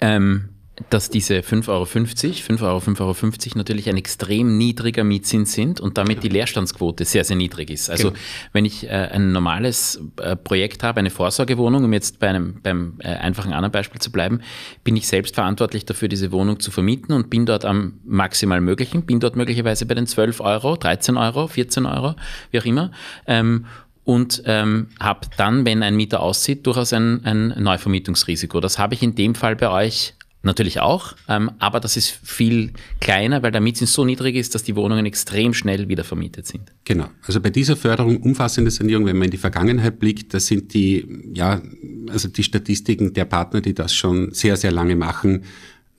[0.00, 0.50] ähm,
[0.90, 5.98] dass diese 5,50 Euro, 5 Euro, 5,50 Euro natürlich ein extrem niedriger Mietzins sind und
[5.98, 7.90] damit die Leerstandsquote sehr, sehr niedrig ist.
[7.90, 8.20] Also genau.
[8.52, 12.94] wenn ich äh, ein normales äh, Projekt habe, eine Vorsorgewohnung, um jetzt bei einem, beim
[13.00, 14.40] äh, einfachen anderen Beispiel zu bleiben,
[14.84, 19.02] bin ich selbst verantwortlich dafür, diese Wohnung zu vermieten und bin dort am maximal möglichen,
[19.02, 22.14] bin dort möglicherweise bei den 12 Euro, 13 Euro, 14 Euro,
[22.50, 22.90] wie auch immer.
[23.26, 23.66] Ähm,
[24.04, 28.58] und ähm, habe dann, wenn ein Mieter aussieht, durchaus ein, ein Neuvermietungsrisiko.
[28.58, 32.72] Das habe ich in dem Fall bei euch Natürlich auch, ähm, aber das ist viel
[33.00, 36.72] kleiner, weil der Mietzins so niedrig ist, dass die Wohnungen extrem schnell wieder vermietet sind.
[36.84, 37.08] Genau.
[37.26, 41.32] Also bei dieser Förderung, umfassende Sanierung, wenn man in die Vergangenheit blickt, das sind die,
[41.34, 41.60] ja,
[42.08, 45.42] also die Statistiken der Partner, die das schon sehr, sehr lange machen,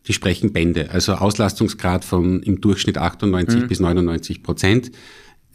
[0.07, 0.89] die sprechen Bände.
[0.89, 3.67] Also Auslastungsgrad von im Durchschnitt 98 mhm.
[3.67, 4.91] bis 99 Prozent.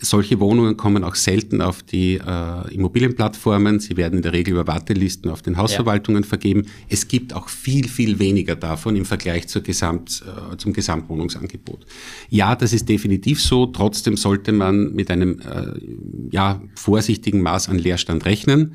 [0.04, 3.80] Solche Wohnungen kommen auch selten auf die äh, Immobilienplattformen.
[3.80, 6.28] Sie werden in der Regel über Wartelisten auf den Hausverwaltungen ja.
[6.28, 6.66] vergeben.
[6.88, 11.86] Es gibt auch viel, viel weniger davon im Vergleich Gesamt, äh, zum Gesamtwohnungsangebot.
[12.28, 13.66] Ja, das ist definitiv so.
[13.66, 15.72] Trotzdem sollte man mit einem äh,
[16.30, 18.74] ja, vorsichtigen Maß an Leerstand rechnen.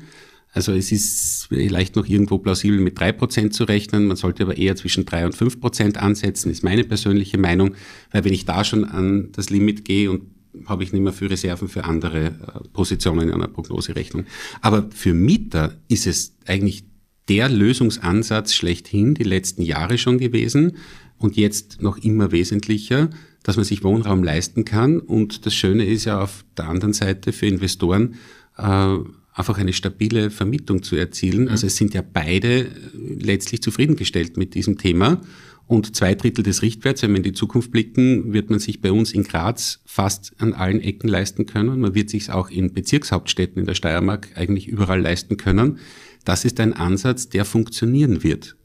[0.52, 4.06] Also es ist vielleicht noch irgendwo plausibel mit drei Prozent zu rechnen.
[4.06, 7.74] Man sollte aber eher zwischen drei und fünf Prozent ansetzen, ist meine persönliche Meinung.
[8.10, 10.22] Weil wenn ich da schon an das Limit gehe und
[10.66, 14.26] habe ich nicht mehr für Reserven für andere äh, Positionen in einer Prognoserechnung.
[14.60, 16.84] Aber für Mieter ist es eigentlich
[17.28, 20.76] der Lösungsansatz schlechthin die letzten Jahre schon gewesen
[21.18, 23.10] und jetzt noch immer wesentlicher,
[23.42, 24.98] dass man sich Wohnraum leisten kann.
[24.98, 28.16] Und das Schöne ist ja auf der anderen Seite für Investoren
[28.56, 28.96] äh,
[29.32, 31.48] einfach eine stabile Vermietung zu erzielen.
[31.48, 35.20] Also es sind ja beide letztlich zufriedengestellt mit diesem Thema.
[35.70, 38.90] Und zwei Drittel des Richtwerts, wenn wir in die Zukunft blicken, wird man sich bei
[38.90, 41.78] uns in Graz fast an allen Ecken leisten können.
[41.78, 45.78] Man wird sich auch in Bezirkshauptstädten in der Steiermark eigentlich überall leisten können.
[46.24, 48.56] Das ist ein Ansatz, der funktionieren wird.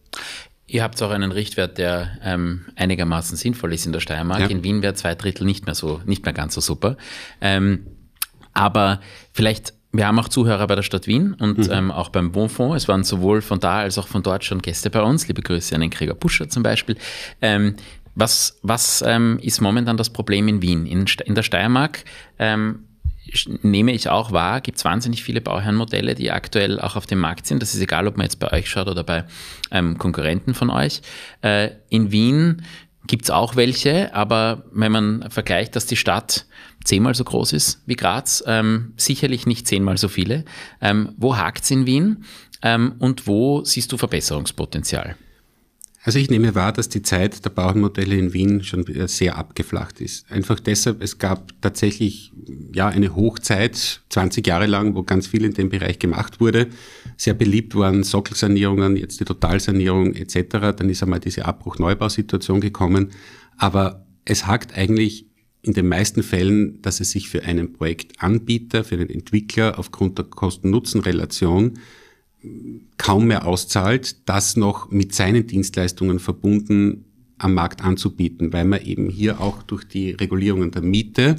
[0.65, 4.39] Ihr habt auch einen Richtwert, der ähm, einigermaßen sinnvoll ist in der Steiermark.
[4.39, 4.47] Ja.
[4.47, 6.97] In Wien wäre zwei Drittel nicht mehr so, nicht mehr ganz so super.
[7.39, 7.85] Ähm,
[8.53, 8.99] aber
[9.31, 11.71] vielleicht wir haben auch Zuhörer bei der Stadt Wien und mhm.
[11.71, 12.83] ähm, auch beim Wohnfonds.
[12.83, 15.27] Es waren sowohl von da als auch von dort schon Gäste bei uns.
[15.27, 16.97] Liebe Grüße an den Krieger Puscher zum Beispiel.
[17.41, 17.75] Ähm,
[18.15, 20.85] was was ähm, ist momentan das Problem in Wien?
[20.85, 22.05] In, in der Steiermark
[22.39, 22.85] ähm,
[23.61, 27.45] nehme ich auch wahr, gibt es wahnsinnig viele Bauherrenmodelle, die aktuell auch auf dem Markt
[27.45, 27.61] sind.
[27.61, 29.25] Das ist egal, ob man jetzt bei euch schaut oder bei
[29.71, 31.01] ähm, Konkurrenten von euch.
[31.41, 32.61] Äh, in Wien
[33.07, 36.45] gibt es auch welche, aber wenn man vergleicht, dass die Stadt
[36.83, 40.45] zehnmal so groß ist wie Graz, ähm, sicherlich nicht zehnmal so viele.
[40.81, 42.25] Ähm, wo hakt es in Wien
[42.61, 45.15] ähm, und wo siehst du Verbesserungspotenzial?
[46.05, 50.31] Also ich nehme wahr, dass die Zeit der Bauernmodelle in Wien schon sehr abgeflacht ist.
[50.31, 52.31] Einfach deshalb, es gab tatsächlich
[52.71, 56.67] ja eine Hochzeit, 20 Jahre lang, wo ganz viel in dem Bereich gemacht wurde.
[57.17, 60.75] Sehr beliebt waren Sockelsanierungen, jetzt die Totalsanierung etc.
[60.77, 63.09] Dann ist einmal diese Abbruch-Neubausituation gekommen.
[63.57, 65.25] Aber es hakt eigentlich
[65.63, 70.25] in den meisten Fällen, dass es sich für einen Projektanbieter, für einen Entwickler aufgrund der
[70.25, 71.79] Kosten-Nutzen-Relation
[72.97, 77.05] kaum mehr auszahlt, das noch mit seinen Dienstleistungen verbunden
[77.37, 81.35] am Markt anzubieten, weil man eben hier auch durch die Regulierungen der Miete,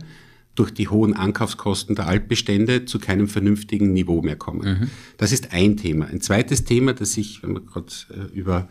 [0.54, 4.80] durch die hohen Ankaufskosten der Altbestände zu keinem vernünftigen Niveau mehr kommen.
[4.80, 4.90] Mhm.
[5.18, 6.06] Das ist ein Thema.
[6.06, 8.68] Ein zweites Thema, das ich, wenn wir gerade äh, über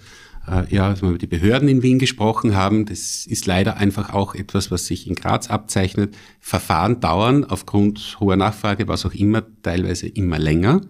[0.47, 2.85] äh, ja, über die Behörden in Wien gesprochen haben.
[2.85, 6.15] Das ist leider einfach auch etwas, was sich in Graz abzeichnet.
[6.39, 10.81] Verfahren dauern aufgrund hoher Nachfrage, was auch immer, teilweise immer länger.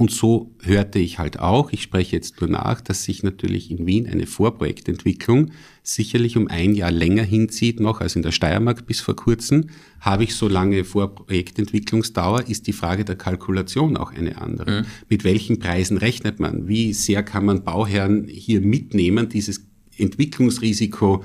[0.00, 3.86] Und so hörte ich halt auch, ich spreche jetzt nur nach, dass sich natürlich in
[3.86, 5.50] Wien eine Vorprojektentwicklung
[5.82, 9.66] sicherlich um ein Jahr länger hinzieht noch als in der Steiermark bis vor kurzem.
[10.00, 14.80] Habe ich so lange Vorprojektentwicklungsdauer, ist die Frage der Kalkulation auch eine andere.
[14.80, 14.86] Mhm.
[15.10, 16.66] Mit welchen Preisen rechnet man?
[16.66, 19.66] Wie sehr kann man Bauherren hier mitnehmen, dieses
[19.98, 21.22] Entwicklungsrisiko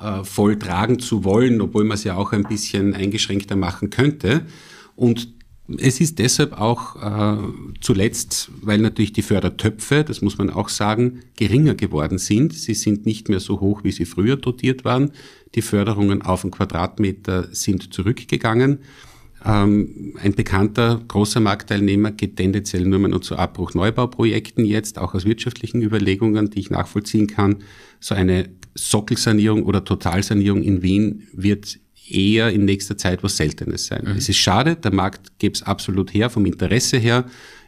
[0.00, 4.46] äh, voll tragen zu wollen, obwohl man es ja auch ein bisschen eingeschränkter machen könnte?
[4.94, 5.34] Und
[5.66, 7.38] es ist deshalb auch äh,
[7.80, 12.52] zuletzt, weil natürlich die Fördertöpfe, das muss man auch sagen, geringer geworden sind.
[12.52, 15.12] Sie sind nicht mehr so hoch, wie sie früher dotiert waren.
[15.54, 18.80] Die Förderungen auf den Quadratmeter sind zurückgegangen.
[19.42, 25.24] Ähm, ein bekannter großer Marktteilnehmer geht tendenziell nur mehr nur zu Abbruch-Neubauprojekten jetzt, auch aus
[25.24, 27.62] wirtschaftlichen Überlegungen, die ich nachvollziehen kann.
[28.00, 34.04] So eine Sockelsanierung oder Totalsanierung in Wien wird eher in nächster Zeit was Seltenes sein.
[34.04, 34.16] Mhm.
[34.16, 37.24] Es ist schade, der Markt gäbe es absolut her, vom Interesse her.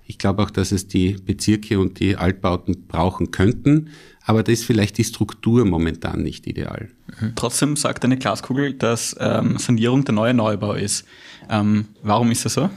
[0.06, 3.90] Ich glaube auch, dass es die Bezirke und die Altbauten brauchen könnten,
[4.24, 6.88] aber da ist vielleicht die Struktur momentan nicht ideal.
[7.20, 7.32] Mhm.
[7.34, 11.04] Trotzdem sagt eine Glaskugel, dass ähm, Sanierung der neue Neubau ist.
[11.50, 12.70] Ähm, warum ist das so?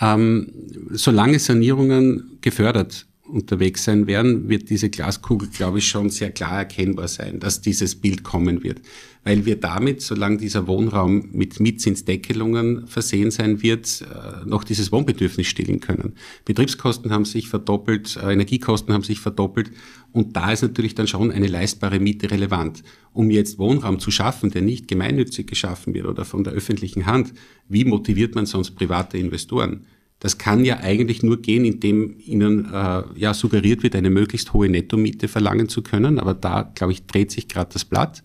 [0.00, 0.52] Ähm,
[0.90, 7.08] solange Sanierungen gefördert unterwegs sein werden, wird diese Glaskugel, glaube ich, schon sehr klar erkennbar
[7.08, 8.80] sein, dass dieses Bild kommen wird.
[9.24, 15.46] Weil wir damit, solange dieser Wohnraum mit Mietzinsdeckelungen versehen sein wird, äh, noch dieses Wohnbedürfnis
[15.46, 16.14] stillen können.
[16.44, 19.70] Betriebskosten haben sich verdoppelt, äh, Energiekosten haben sich verdoppelt
[20.12, 22.82] und da ist natürlich dann schon eine leistbare Miete relevant.
[23.12, 27.34] Um jetzt Wohnraum zu schaffen, der nicht gemeinnützig geschaffen wird oder von der öffentlichen Hand,
[27.68, 29.84] wie motiviert man sonst private Investoren?
[30.20, 34.68] Das kann ja eigentlich nur gehen, indem ihnen äh, ja suggeriert wird, eine möglichst hohe
[34.68, 36.18] Nettomiete verlangen zu können.
[36.18, 38.22] Aber da, glaube ich, dreht sich gerade das Blatt.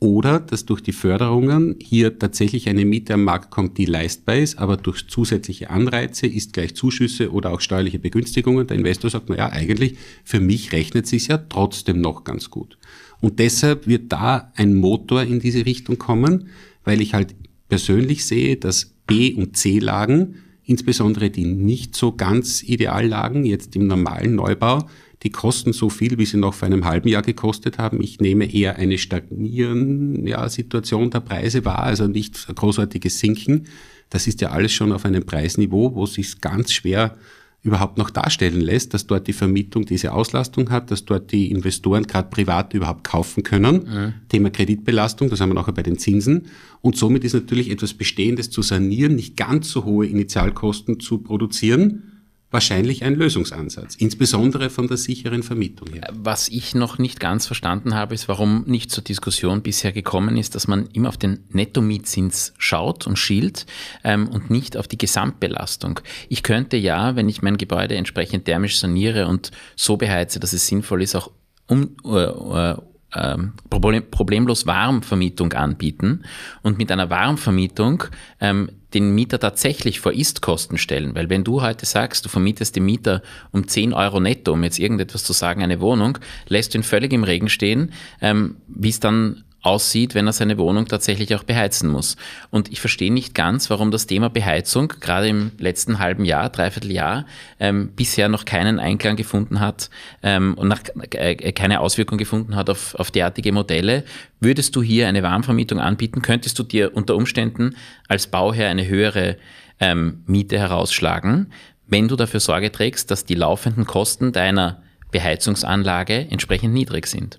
[0.00, 4.58] Oder dass durch die Förderungen hier tatsächlich eine Miete am Markt kommt, die leistbar ist,
[4.58, 8.66] aber durch zusätzliche Anreize ist gleich Zuschüsse oder auch steuerliche Begünstigungen.
[8.66, 12.76] Der Investor sagt, na ja, eigentlich für mich rechnet sich ja trotzdem noch ganz gut.
[13.20, 16.48] Und deshalb wird da ein Motor in diese Richtung kommen,
[16.84, 17.34] weil ich halt
[17.70, 23.86] persönlich sehe, dass B- und C-Lagen, insbesondere die nicht so ganz ideal lagen, jetzt im
[23.86, 24.88] normalen Neubau,
[25.22, 28.02] die kosten so viel, wie sie noch vor einem halben Jahr gekostet haben.
[28.02, 33.66] Ich nehme eher eine stagnierende ja, Situation der Preise wahr, also nicht großartiges Sinken.
[34.10, 37.16] Das ist ja alles schon auf einem Preisniveau, wo es sich ganz schwer
[37.64, 42.04] überhaupt noch darstellen lässt, dass dort die Vermietung diese Auslastung hat, dass dort die Investoren
[42.04, 43.74] gerade privat überhaupt kaufen können.
[43.76, 44.12] Mhm.
[44.28, 46.46] Thema Kreditbelastung, das haben wir nachher bei den Zinsen.
[46.82, 52.13] Und somit ist natürlich etwas Bestehendes zu sanieren, nicht ganz so hohe Initialkosten zu produzieren
[52.54, 56.08] wahrscheinlich ein Lösungsansatz, insbesondere von der sicheren Vermietung her.
[56.14, 60.54] Was ich noch nicht ganz verstanden habe, ist, warum nicht zur Diskussion bisher gekommen ist,
[60.54, 63.66] dass man immer auf den Netto-Mietzins schaut und schielt
[64.04, 66.00] ähm, und nicht auf die Gesamtbelastung.
[66.30, 70.66] Ich könnte ja, wenn ich mein Gebäude entsprechend thermisch saniere und so beheize, dass es
[70.66, 71.30] sinnvoll ist, auch
[71.66, 72.76] um, äh, äh
[73.16, 76.24] ähm, problemlos Warmvermietung anbieten
[76.62, 78.04] und mit einer Warmvermietung
[78.40, 81.14] ähm, den Mieter tatsächlich vor Istkosten stellen.
[81.14, 84.78] Weil wenn du heute sagst, du vermietest dem Mieter um 10 Euro netto, um jetzt
[84.78, 89.00] irgendetwas zu sagen, eine Wohnung, lässt du ihn völlig im Regen stehen, ähm, wie es
[89.00, 92.16] dann aussieht, wenn er seine Wohnung tatsächlich auch beheizen muss.
[92.50, 96.92] Und ich verstehe nicht ganz, warum das Thema Beheizung gerade im letzten halben Jahr, dreiviertel
[96.92, 97.24] Jahr,
[97.58, 99.88] ähm, bisher noch keinen Einklang gefunden hat
[100.22, 100.80] ähm, und nach,
[101.12, 104.04] äh, keine Auswirkung gefunden hat auf, auf derartige Modelle.
[104.38, 107.74] Würdest du hier eine Warmvermietung anbieten, könntest du dir unter Umständen
[108.06, 109.38] als Bauherr eine höhere
[109.80, 111.50] ähm, Miete herausschlagen,
[111.86, 117.38] wenn du dafür Sorge trägst, dass die laufenden Kosten deiner Beheizungsanlage entsprechend niedrig sind.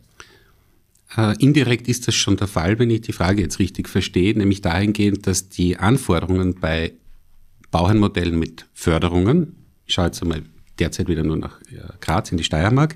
[1.18, 4.62] Äh, indirekt ist das schon der Fall, wenn ich die Frage jetzt richtig verstehe, nämlich
[4.62, 6.94] dahingehend, dass die Anforderungen bei
[7.72, 10.44] Bauherrenmodellen mit Förderungen, ich schaue jetzt einmal
[10.80, 11.60] derzeit wieder nur nach
[12.02, 12.96] Graz in die Steiermark,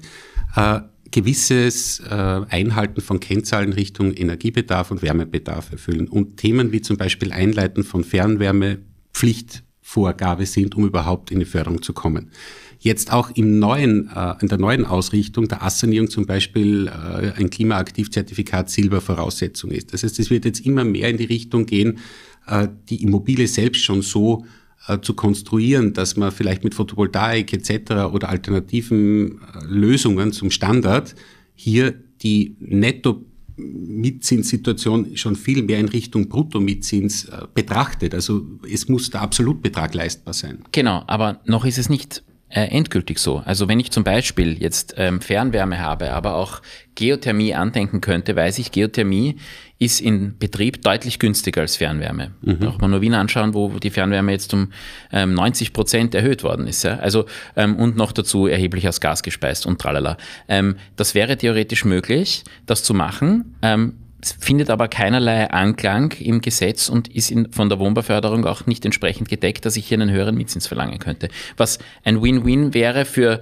[0.55, 6.97] äh, gewisses äh, Einhalten von Kennzahlen Richtung Energiebedarf und Wärmebedarf erfüllen und Themen wie zum
[6.97, 8.79] Beispiel Einleiten von Fernwärme
[9.13, 12.31] Pflichtvorgabe sind, um überhaupt in die Förderung zu kommen
[12.79, 17.49] jetzt auch im neuen, äh, in der neuen Ausrichtung der Assanierung zum Beispiel äh, ein
[17.49, 19.93] Klimaaktivzertifikat Silber Voraussetzung ist.
[19.93, 21.99] Das heißt, es wird jetzt immer mehr in die Richtung gehen,
[22.47, 24.45] äh, die Immobilie selbst schon so
[24.87, 28.13] äh, zu konstruieren, dass man vielleicht mit Photovoltaik etc.
[28.13, 31.15] oder alternativen äh, Lösungen zum Standard
[31.53, 33.25] hier die Netto
[33.57, 38.13] Mietzinssituation schon viel mehr in Richtung Bruttomietzins äh, betrachtet.
[38.13, 40.63] Also es muss der Absolutbetrag leistbar sein.
[40.71, 43.41] Genau, aber noch ist es nicht äh, endgültig so.
[43.45, 46.61] Also wenn ich zum Beispiel jetzt ähm, Fernwärme habe, aber auch
[46.95, 49.37] Geothermie andenken könnte, weiß ich, Geothermie
[49.77, 52.31] ist in Betrieb deutlich günstiger als Fernwärme.
[52.41, 52.59] Mhm.
[52.59, 54.71] Braucht man nur Wien anschauen, wo die Fernwärme jetzt um
[55.11, 56.83] ähm, 90 Prozent erhöht worden ist.
[56.83, 56.97] Ja?
[56.97, 60.17] Also ähm, und noch dazu erheblich aus Gas gespeist und tralala.
[60.47, 63.55] Ähm, das wäre theoretisch möglich, das zu machen.
[63.61, 68.85] Ähm, findet aber keinerlei Anklang im Gesetz und ist in, von der Wohnbauförderung auch nicht
[68.85, 71.29] entsprechend gedeckt, dass ich hier einen höheren Mietzins verlangen könnte.
[71.57, 73.41] Was ein Win-Win wäre für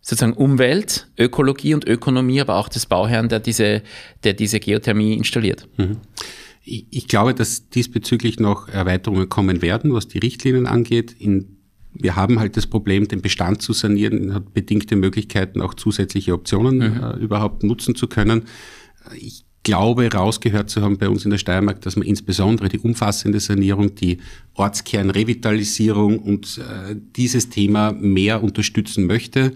[0.00, 3.82] sozusagen Umwelt, Ökologie und Ökonomie, aber auch des Bauherrn, der diese,
[4.24, 5.68] der diese Geothermie installiert.
[5.76, 5.98] Mhm.
[6.64, 11.12] Ich glaube, dass diesbezüglich noch Erweiterungen kommen werden, was die Richtlinien angeht.
[11.18, 11.56] In,
[11.92, 16.76] wir haben halt das Problem, den Bestand zu sanieren, hat bedingte Möglichkeiten, auch zusätzliche Optionen
[16.76, 17.02] mhm.
[17.02, 18.44] äh, überhaupt nutzen zu können.
[19.16, 23.40] Ich glaube, rausgehört zu haben bei uns in der Steiermark, dass man insbesondere die umfassende
[23.40, 24.18] Sanierung, die
[24.54, 29.52] Ortskernrevitalisierung und äh, dieses Thema mehr unterstützen möchte.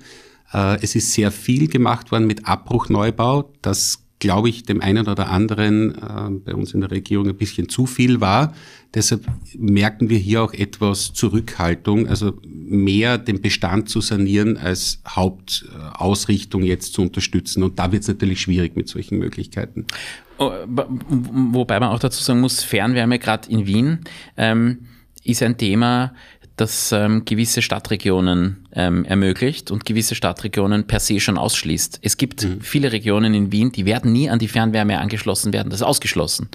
[0.53, 3.53] Äh, es ist sehr viel gemacht worden mit Abbruchneubau.
[3.63, 7.69] Das glaube ich, dem einen oder anderen äh, bei uns in der Regierung ein bisschen
[7.69, 8.55] zu viel war.
[8.95, 9.27] Deshalb
[9.59, 16.95] merken wir hier auch etwas Zurückhaltung, also mehr den Bestand zu sanieren als Hauptausrichtung jetzt
[16.95, 17.63] zu unterstützen.
[17.63, 19.85] Und da wird es natürlich schwierig mit solchen Möglichkeiten.
[20.39, 24.01] Oh, wobei man auch dazu sagen muss, Fernwärme gerade in Wien
[24.37, 24.87] ähm,
[25.25, 26.15] ist ein Thema,
[26.57, 32.01] das ähm, gewisse Stadtregionen ähm, ermöglicht und gewisse Stadtregionen per se schon ausschließt.
[32.03, 32.63] Es gibt mhm.
[32.63, 35.69] viele Regionen in Wien, die werden nie an die Fernwärme angeschlossen werden.
[35.69, 36.49] Das ist ausgeschlossen.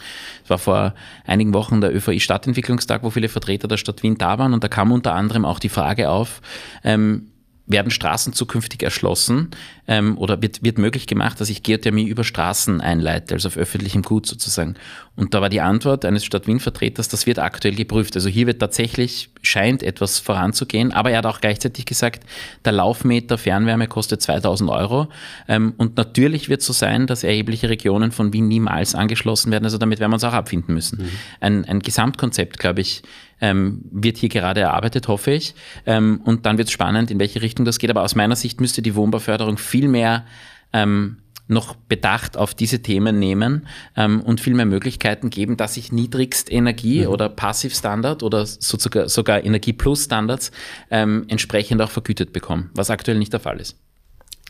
[0.44, 4.40] Es war vor einigen Wochen der ÖVI Stadtentwicklungstag, wo viele Vertreter der Stadt Wien da
[4.40, 6.42] waren und da kam unter anderem auch die Frage auf,
[6.84, 7.28] ähm,
[7.68, 9.52] werden Straßen zukünftig erschlossen
[9.88, 14.02] ähm, oder wird, wird möglich gemacht, dass ich Geothermie über Straßen einleite, also auf öffentlichem
[14.02, 14.76] Gut sozusagen.
[15.16, 18.16] Und da war die Antwort eines Stadt Wien-Vertreters, das wird aktuell geprüft.
[18.16, 22.24] Also hier wird tatsächlich, scheint etwas voranzugehen, aber er hat auch gleichzeitig gesagt,
[22.66, 25.08] der Laufmeter Fernwärme kostet 2000 Euro
[25.48, 29.66] ähm, und natürlich wird es so sein, dass erhebliche Regionen von Wien niemals angeschlossen werden,
[29.66, 31.04] also damit werden wir uns auch abfinden müssen.
[31.04, 31.10] Mhm.
[31.40, 33.04] Ein, ein Gesamtkonzept, glaube ich,
[33.42, 35.56] ähm, wird hier gerade erarbeitet, hoffe ich.
[35.86, 37.90] Ähm, und dann wird es spannend, in welche Richtung das geht.
[37.90, 40.26] Aber aus meiner Sicht müsste die Wohnbauförderung viel mehr
[40.72, 41.18] ähm,
[41.48, 43.68] noch Bedacht auf diese Themen nehmen
[43.98, 47.08] ähm, und viel mehr Möglichkeiten geben, dass ich Niedrigstenergie mhm.
[47.08, 50.52] oder Passivstandard oder sogar, sogar Energie Plus Standards
[50.90, 53.78] ähm, entsprechend auch vergütet bekomme, was aktuell nicht der Fall ist.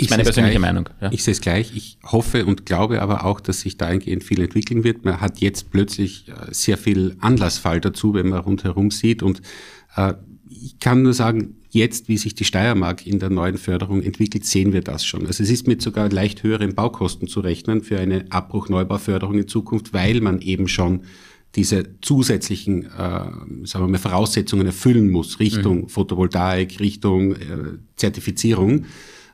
[0.02, 0.90] Ich meine persönliche gleich, Meinung.
[1.00, 1.12] Ja.
[1.12, 1.76] Ich sehe es gleich.
[1.76, 5.06] Ich hoffe und glaube aber auch, dass sich dahingehend viel entwickeln wird.
[5.06, 9.24] Man hat jetzt plötzlich äh, sehr viel Anlassfall dazu, wenn man rundherum sieht.
[9.24, 9.42] Und
[9.96, 10.14] äh,
[10.50, 14.74] ich kann nur sagen, jetzt, wie sich die Steiermark in der neuen Förderung entwickelt, sehen
[14.74, 15.26] wir das schon.
[15.26, 19.94] Also es ist mit sogar leicht höheren Baukosten zu rechnen für eine Abbruch-Neubauförderung in Zukunft,
[19.94, 21.02] weil man eben schon
[21.56, 25.90] diese zusätzlichen äh, sagen wir mal, Voraussetzungen erfüllen muss, Richtung mhm.
[25.90, 27.38] Photovoltaik, Richtung äh,
[27.96, 28.86] Zertifizierung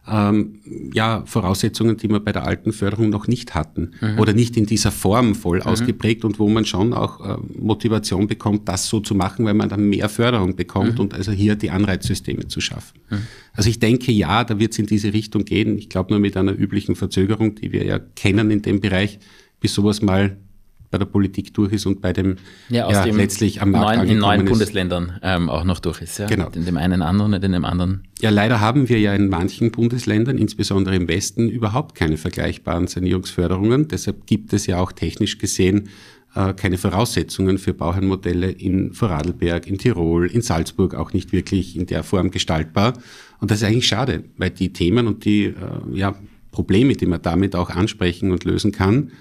[0.09, 0.59] ähm,
[0.93, 4.19] ja, Voraussetzungen, die wir bei der alten Förderung noch nicht hatten mhm.
[4.19, 5.65] oder nicht in dieser Form voll mhm.
[5.65, 9.69] ausgeprägt und wo man schon auch äh, Motivation bekommt, das so zu machen, weil man
[9.69, 11.01] dann mehr Förderung bekommt mhm.
[11.01, 12.99] und also hier die Anreizsysteme zu schaffen.
[13.09, 13.27] Mhm.
[13.53, 15.77] Also ich denke, ja, da wird es in diese Richtung gehen.
[15.77, 19.19] Ich glaube nur mit einer üblichen Verzögerung, die wir ja kennen in dem Bereich,
[19.59, 20.37] bis sowas mal
[20.89, 22.37] bei der Politik durch ist und bei dem
[22.69, 24.49] ja, aus ja, dem letztlich am Markt neuen, in neuen ist.
[24.49, 26.19] Bundesländern ähm, auch noch durch ist.
[26.19, 26.27] Ja?
[26.27, 26.49] Genau.
[26.49, 28.03] In dem einen anderen und in dem anderen.
[28.21, 33.87] Ja, leider haben wir ja in manchen Bundesländern, insbesondere im Westen, überhaupt keine vergleichbaren Sanierungsförderungen.
[33.87, 35.89] Deshalb gibt es ja auch technisch gesehen
[36.35, 41.87] äh, keine Voraussetzungen für Bauherrenmodelle in Vorarlberg, in Tirol, in Salzburg auch nicht wirklich in
[41.87, 42.93] der Form gestaltbar.
[43.39, 45.53] Und das ist eigentlich schade, weil die Themen und die äh,
[45.93, 46.15] ja,
[46.51, 49.11] Probleme, die man damit auch ansprechen und lösen kann,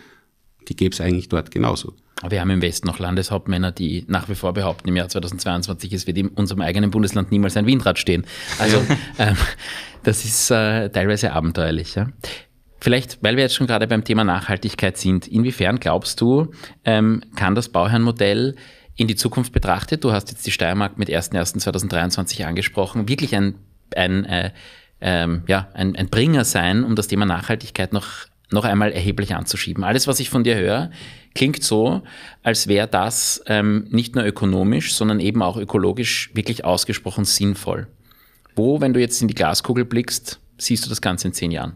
[0.69, 1.95] die gäbe es eigentlich dort genauso.
[2.29, 6.07] Wir haben im Westen noch Landeshauptmänner, die nach wie vor behaupten, im Jahr 2022, es
[6.07, 8.25] wird in unserem eigenen Bundesland niemals ein Windrad stehen.
[8.59, 8.79] Also
[9.19, 9.37] ähm,
[10.03, 11.95] das ist äh, teilweise abenteuerlich.
[11.95, 12.09] Ja?
[12.81, 16.53] Vielleicht, weil wir jetzt schon gerade beim Thema Nachhaltigkeit sind, inwiefern glaubst du,
[16.85, 18.57] ähm, kann das Bauherrenmodell
[18.95, 23.57] in die Zukunft betrachtet, du hast jetzt die Steiermark mit 1.1.2023 angesprochen, wirklich ein,
[23.95, 24.53] ein, äh,
[25.03, 28.07] ähm, ja, ein, ein Bringer sein, um das Thema Nachhaltigkeit noch
[28.51, 29.85] noch einmal erheblich anzuschieben.
[29.85, 30.91] Alles, was ich von dir höre,
[31.35, 32.03] klingt so,
[32.43, 37.89] als wäre das ähm, nicht nur ökonomisch, sondern eben auch ökologisch wirklich ausgesprochen sinnvoll.
[38.55, 41.75] Wo, wenn du jetzt in die Glaskugel blickst, siehst du das Ganze in zehn Jahren?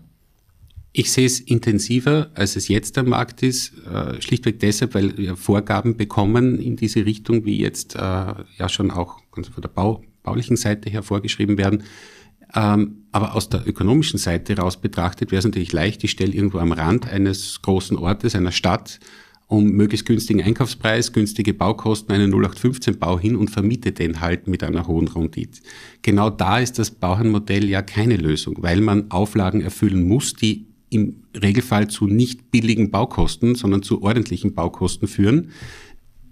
[0.93, 5.37] Ich sehe es intensiver, als es jetzt am Markt ist, äh, schlichtweg deshalb, weil wir
[5.37, 10.57] Vorgaben bekommen in diese Richtung, wie jetzt äh, ja schon auch von der Bau, baulichen
[10.57, 11.85] Seite her vorgeschrieben werden.
[12.55, 16.59] Ähm, aber aus der ökonomischen Seite heraus betrachtet wäre es natürlich leicht, ich stelle irgendwo
[16.59, 19.01] am Rand eines großen Ortes, einer Stadt,
[19.47, 24.87] um möglichst günstigen Einkaufspreis, günstige Baukosten einen 0815-Bau hin und vermiete den halt mit einer
[24.87, 25.61] hohen Rendite.
[26.03, 31.25] Genau da ist das Bauherrenmodell ja keine Lösung, weil man Auflagen erfüllen muss, die im
[31.41, 35.51] Regelfall zu nicht billigen Baukosten, sondern zu ordentlichen Baukosten führen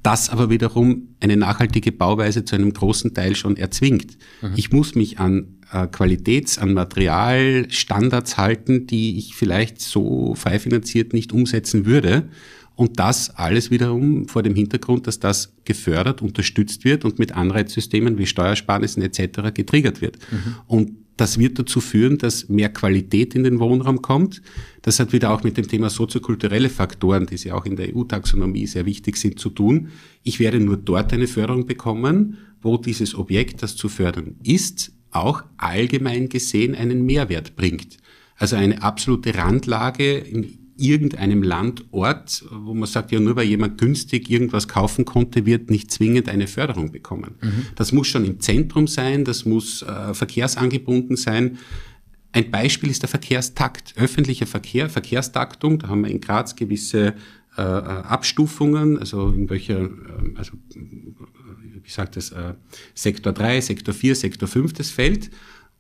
[0.03, 4.16] das aber wiederum eine nachhaltige Bauweise zu einem großen Teil schon erzwingt.
[4.42, 4.53] Mhm.
[4.57, 11.12] Ich muss mich an äh, Qualitäts-, an Materialstandards halten, die ich vielleicht so frei finanziert
[11.12, 12.28] nicht umsetzen würde.
[12.76, 18.18] Und das alles wiederum vor dem Hintergrund, dass das gefördert, unterstützt wird und mit Anreizsystemen
[18.18, 19.53] wie Steuersparnissen etc.
[19.53, 20.18] getriggert wird.
[20.30, 20.55] Mhm.
[20.68, 24.41] Und das wird dazu führen, dass mehr Qualität in den Wohnraum kommt.
[24.83, 28.66] Das hat wieder auch mit dem Thema soziokulturelle Faktoren, die ja auch in der EU-Taxonomie
[28.66, 29.89] sehr wichtig sind, zu tun.
[30.23, 35.43] Ich werde nur dort eine Förderung bekommen, wo dieses Objekt, das zu fördern ist, auch
[35.57, 37.97] allgemein gesehen einen Mehrwert bringt.
[38.37, 44.31] Also eine absolute Randlage in irgendeinem Landort, wo man sagt, ja, nur weil jemand günstig
[44.31, 47.35] irgendwas kaufen konnte, wird nicht zwingend eine Förderung bekommen.
[47.43, 47.66] Mhm.
[47.74, 51.59] Das muss schon im Zentrum sein, das muss äh, verkehrsangebunden sein.
[52.33, 53.95] Ein Beispiel ist der Verkehrstakt.
[53.97, 57.14] Öffentlicher Verkehr, Verkehrstaktung, da haben wir in Graz gewisse
[57.57, 59.89] äh, äh Abstufungen, also in welcher, äh,
[60.37, 62.55] also wie sagt das, äh,
[62.95, 65.31] Sektor 3, Sektor 4, Sektor 5 das Feld.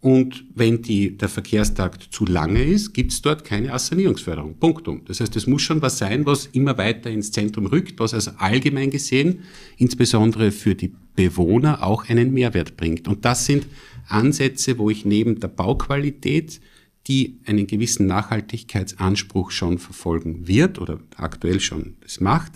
[0.00, 4.56] Und wenn die, der Verkehrstakt zu lange ist, gibt es dort keine Assanierungsförderung.
[4.58, 5.02] Punktum.
[5.06, 8.30] Das heißt, es muss schon was sein, was immer weiter ins Zentrum rückt, was also
[8.38, 9.40] allgemein gesehen,
[9.76, 13.08] insbesondere für die Bewohner, auch einen Mehrwert bringt.
[13.08, 13.66] Und das sind
[14.06, 16.60] Ansätze, wo ich neben der Bauqualität,
[17.08, 22.52] die einen gewissen Nachhaltigkeitsanspruch schon verfolgen wird oder aktuell schon das macht,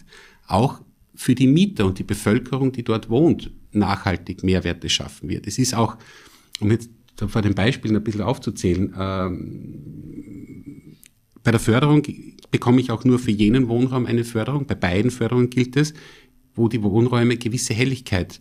[0.47, 0.81] auch
[1.15, 5.47] für die Mieter und die Bevölkerung, die dort wohnt, nachhaltig Mehrwerte schaffen wird.
[5.47, 5.97] Es ist auch,
[6.61, 8.95] um jetzt vor den Beispielen ein bisschen aufzuzählen.
[8.99, 10.97] Ähm,
[11.43, 12.03] bei der Förderung
[12.51, 14.67] bekomme ich auch nur für jenen Wohnraum eine Förderung.
[14.67, 15.95] Bei beiden Förderungen gilt es,
[16.55, 18.41] wo die Wohnräume gewisse Helligkeit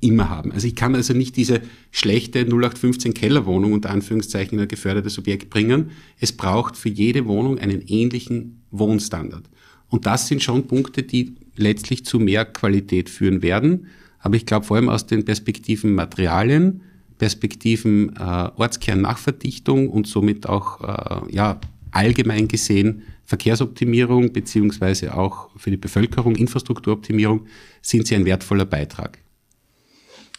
[0.00, 0.52] immer haben.
[0.52, 5.50] Also ich kann also nicht diese schlechte 0815 Kellerwohnung unter Anführungszeichen in ein gefördertes Objekt
[5.50, 5.90] bringen.
[6.18, 9.48] Es braucht für jede Wohnung einen ähnlichen Wohnstandard.
[9.88, 13.86] Und das sind schon Punkte, die letztlich zu mehr Qualität führen werden.
[14.18, 16.82] Aber ich glaube vor allem aus den Perspektiven Materialien,
[17.18, 21.60] Perspektiven äh, Ortskern-Nachverdichtung und somit auch äh, ja,
[21.90, 27.46] allgemein gesehen Verkehrsoptimierung beziehungsweise auch für die Bevölkerung Infrastrukturoptimierung
[27.82, 29.18] sind sie ein wertvoller Beitrag.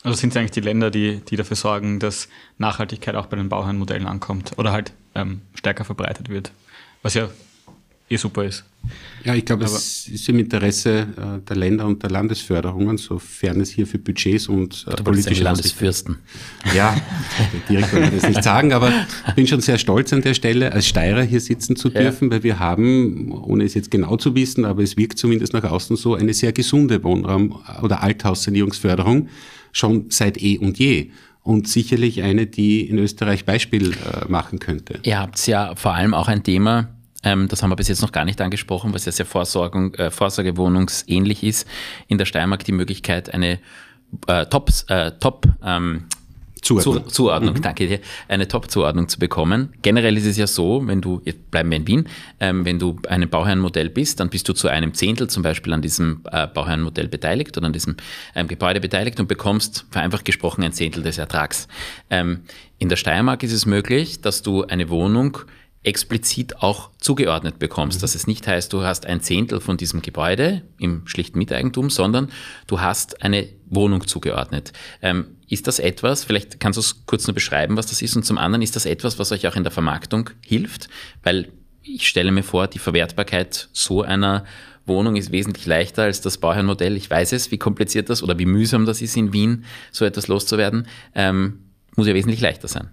[0.04, 3.50] Also sind es eigentlich die Länder, die, die dafür sorgen, dass Nachhaltigkeit auch bei den
[3.50, 6.52] Bauherrenmodellen ankommt oder halt ähm, stärker verbreitet wird,
[7.02, 7.30] was ja
[8.10, 8.64] eh super ist.
[9.24, 13.72] Ja, ich glaube, es ist im Interesse äh, der Länder und der Landesförderungen, sofern es
[13.72, 16.18] hier für Budgets und äh, politische Landesfürsten.
[16.74, 16.96] Ja,
[17.70, 18.94] direkt kann man das nicht sagen, aber
[19.28, 22.36] ich bin schon sehr stolz an der Stelle, als Steirer hier sitzen zu dürfen, ja.
[22.36, 25.98] weil wir haben, ohne es jetzt genau zu wissen, aber es wirkt zumindest nach außen
[25.98, 29.28] so, eine sehr gesunde Wohnraum- oder Althaussanierungsförderung
[29.74, 31.12] schon seit eh und je
[31.44, 35.00] und sicherlich eine, die in Österreich Beispiel äh, machen könnte.
[35.04, 36.90] Ihr habt ja vor allem auch ein Thema,
[37.24, 40.12] ähm, das haben wir bis jetzt noch gar nicht angesprochen, was ja sehr Vorsorgung, äh,
[40.12, 41.68] Vorsorgewohnungsähnlich ist.
[42.08, 43.60] In der Steiermark die Möglichkeit, eine
[44.28, 46.06] äh, Top, äh, Top ähm,
[46.62, 47.62] Zuordnung, Zu, Zuordnung mhm.
[47.62, 49.74] danke dir, eine Top-Zuordnung zu bekommen.
[49.82, 52.10] Generell ist es ja so, wenn du, jetzt bleiben wir in Wien,
[52.40, 55.82] ähm, wenn du einem Bauherrenmodell bist, dann bist du zu einem Zehntel zum Beispiel an
[55.82, 57.96] diesem äh, Bauherrenmodell beteiligt oder an diesem
[58.36, 61.68] ähm, Gebäude beteiligt und bekommst vereinfacht gesprochen ein Zehntel des Ertrags.
[62.10, 62.42] Ähm,
[62.80, 65.38] in der Steiermark ist es möglich, dass du eine Wohnung
[65.88, 68.00] explizit auch zugeordnet bekommst.
[68.00, 68.02] Mhm.
[68.02, 72.30] Dass es nicht heißt, du hast ein Zehntel von diesem Gebäude im schlichten Miteigentum, sondern
[72.68, 74.74] du hast eine Wohnung zugeordnet.
[75.02, 78.24] Ähm, ist das etwas, vielleicht kannst du es kurz nur beschreiben, was das ist, und
[78.24, 80.90] zum anderen ist das etwas, was euch auch in der Vermarktung hilft?
[81.24, 84.44] Weil ich stelle mir vor, die Verwertbarkeit so einer
[84.86, 86.98] Wohnung ist wesentlich leichter als das Bauherrenmodell.
[86.98, 90.28] Ich weiß es, wie kompliziert das oder wie mühsam das ist in Wien, so etwas
[90.28, 90.88] loszuwerden.
[91.16, 91.60] Ähm,
[91.96, 92.90] muss ja wesentlich leichter sein.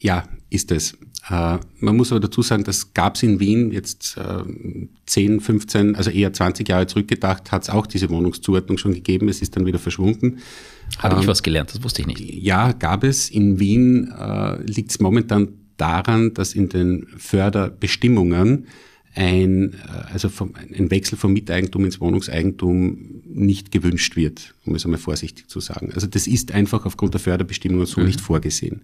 [0.00, 0.96] Ja, ist es.
[1.28, 4.42] Äh, man muss aber dazu sagen, das gab es in Wien jetzt äh,
[5.06, 9.28] 10, 15, also eher 20 Jahre zurückgedacht, hat es auch diese Wohnungszuordnung schon gegeben.
[9.28, 10.38] Es ist dann wieder verschwunden.
[10.98, 12.20] Habe ähm, ich was gelernt, das wusste ich nicht.
[12.20, 13.30] Ja, gab es.
[13.30, 18.66] In Wien äh, liegt es momentan daran, dass in den Förderbestimmungen
[19.16, 19.76] ein, äh,
[20.12, 25.48] also vom, ein Wechsel vom Miteigentum ins Wohnungseigentum nicht gewünscht wird, um es einmal vorsichtig
[25.48, 25.90] zu sagen.
[25.92, 28.06] Also das ist einfach aufgrund der Förderbestimmungen so mhm.
[28.06, 28.82] nicht vorgesehen.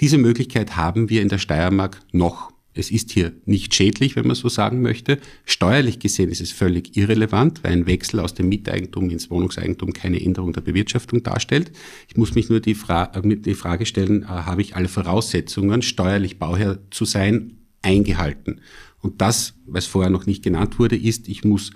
[0.00, 2.52] Diese Möglichkeit haben wir in der Steiermark noch.
[2.74, 5.18] Es ist hier nicht schädlich, wenn man so sagen möchte.
[5.44, 10.22] Steuerlich gesehen ist es völlig irrelevant, weil ein Wechsel aus dem Miteigentum ins Wohnungseigentum keine
[10.22, 11.70] Änderung der Bewirtschaftung darstellt.
[12.08, 15.82] Ich muss mich nur die, Fra äh, die Frage stellen, äh, habe ich alle Voraussetzungen,
[15.82, 18.60] steuerlich Bauherr zu sein, eingehalten?
[19.02, 21.72] Und das, was vorher noch nicht genannt wurde, ist, ich muss,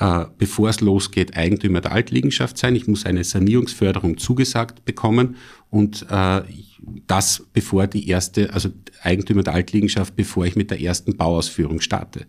[0.00, 2.74] äh, bevor es losgeht, Eigentümer der Altliegenschaft sein.
[2.74, 5.36] Ich muss eine Sanierungsförderung zugesagt bekommen
[5.68, 6.42] und äh,
[7.06, 8.70] das bevor die erste, also
[9.02, 12.26] Eigentümer der Altliegenschaft, bevor ich mit der ersten Bauausführung starte.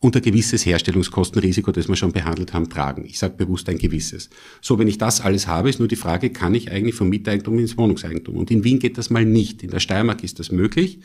[0.00, 3.06] Und ein gewisses Herstellungskostenrisiko, das wir schon behandelt haben, tragen.
[3.06, 4.28] Ich sage bewusst ein gewisses.
[4.60, 7.58] So, wenn ich das alles habe, ist nur die Frage, kann ich eigentlich vom Miteigentum
[7.58, 8.36] ins Wohnungseigentum?
[8.36, 9.62] Und in Wien geht das mal nicht.
[9.62, 10.98] In der Steiermark ist das möglich.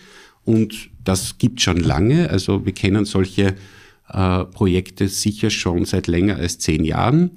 [0.43, 2.29] Und das gibt schon lange.
[2.29, 3.55] Also wir kennen solche
[4.09, 7.31] äh, Projekte sicher schon seit länger als zehn Jahren.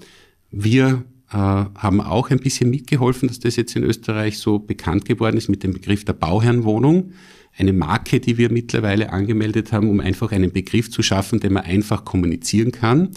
[0.51, 5.49] Wir haben auch ein bisschen mitgeholfen, dass das jetzt in Österreich so bekannt geworden ist
[5.49, 7.13] mit dem Begriff der Bauherrenwohnung.
[7.57, 11.65] Eine Marke, die wir mittlerweile angemeldet haben, um einfach einen Begriff zu schaffen, den man
[11.65, 13.11] einfach kommunizieren kann.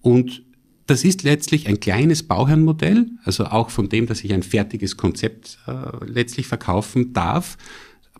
[0.00, 0.42] Und
[0.86, 5.58] das ist letztlich ein kleines Bauherrenmodell, also auch von dem, dass ich ein fertiges Konzept
[5.66, 7.56] äh, letztlich verkaufen darf,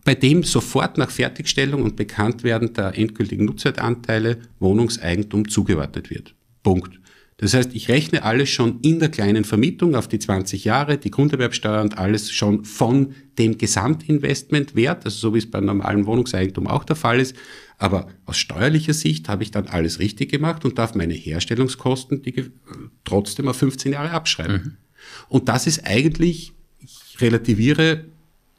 [0.05, 6.35] bei dem sofort nach Fertigstellung und Bekanntwerden der endgültigen Nutzertanteile Wohnungseigentum zugeordnet wird.
[6.63, 7.01] Punkt.
[7.39, 11.11] Das heißt, ich rechne alles schon in der kleinen Vermietung auf die 20 Jahre, die
[11.11, 16.85] Grunderwerbsteuer und alles schon von dem Gesamtinvestmentwert, also so wie es beim normalen Wohnungseigentum auch
[16.85, 17.35] der Fall ist.
[17.77, 22.51] Aber aus steuerlicher Sicht habe ich dann alles richtig gemacht und darf meine Herstellungskosten die,
[23.05, 24.55] trotzdem auf 15 Jahre abschreiben.
[24.55, 24.77] Mhm.
[25.29, 28.05] Und das ist eigentlich, ich relativiere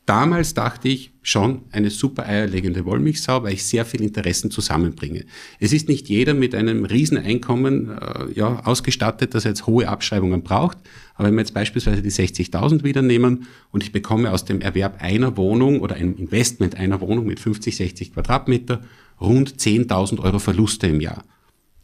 [0.05, 5.25] Damals dachte ich schon eine super eierlegende Wollmilchsau, weil ich sehr viel Interessen zusammenbringe.
[5.59, 10.43] Es ist nicht jeder mit einem Rieseneinkommen äh, ja, ausgestattet, dass er jetzt hohe Abschreibungen
[10.43, 10.77] braucht.
[11.15, 15.01] Aber wenn wir jetzt beispielsweise die 60.000 wieder nehmen und ich bekomme aus dem Erwerb
[15.01, 18.81] einer Wohnung oder einem Investment einer Wohnung mit 50, 60 Quadratmeter
[19.19, 21.23] rund 10.000 Euro Verluste im Jahr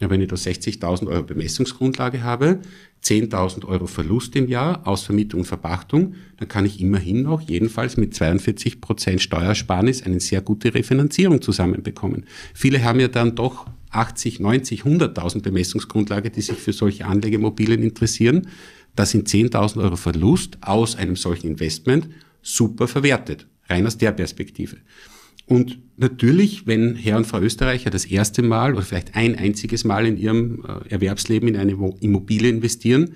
[0.02, 2.60] ja, wenn ich da 60.000 Euro Bemessungsgrundlage habe,
[3.04, 7.97] 10.000 Euro Verlust im Jahr aus Vermietung und Verpachtung, dann kann ich immerhin noch jedenfalls
[7.97, 12.26] mit 42 Prozent Steuersparnis eine sehr gute Refinanzierung zusammenbekommen.
[12.56, 18.47] Viele haben ja dann doch 80, 90, 100.000 Bemessungsgrundlage, die sich für solche Anlegemobilien interessieren.
[18.95, 22.10] Da sind 10.000 Euro Verlust aus einem solchen Investment
[22.41, 24.78] super verwertet, rein aus der Perspektive.
[25.52, 30.06] Und natürlich, wenn Herr und Frau Österreicher das erste Mal oder vielleicht ein einziges Mal
[30.06, 33.16] in ihrem äh, Erwerbsleben in eine Immobilie investieren,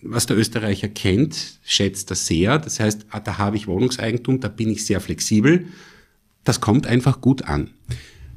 [0.00, 2.60] was der Österreicher kennt, schätzt das sehr.
[2.60, 5.66] Das heißt, ah, da habe ich Wohnungseigentum, da bin ich sehr flexibel.
[6.44, 7.70] Das kommt einfach gut an.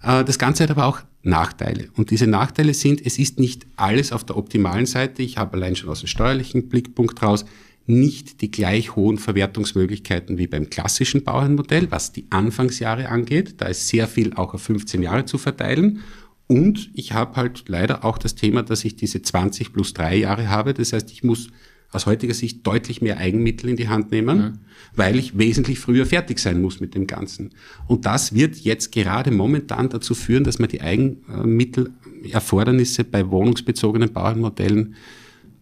[0.02, 1.90] Äh, das Ganze hat aber auch Nachteile.
[1.96, 5.22] Und diese Nachteile sind, es ist nicht alles auf der optimalen Seite.
[5.22, 7.46] Ich habe allein schon aus dem steuerlichen Blickpunkt raus
[7.86, 13.56] nicht die gleich hohen Verwertungsmöglichkeiten wie beim klassischen Bauernmodell, was die Anfangsjahre angeht.
[13.58, 16.00] Da ist sehr viel auch auf 15 Jahre zu verteilen.
[16.48, 20.50] Und ich habe halt leider auch das Thema, dass ich diese 20 plus 3 Jahre
[20.50, 20.74] habe.
[20.74, 21.50] Das heißt, ich muss
[21.94, 24.54] aus heutiger Sicht deutlich mehr Eigenmittel in die Hand nehmen, mhm.
[24.96, 27.52] weil ich wesentlich früher fertig sein muss mit dem Ganzen.
[27.88, 34.96] Und das wird jetzt gerade momentan dazu führen, dass man die Eigenmittelerfordernisse bei wohnungsbezogenen Bauernmodellen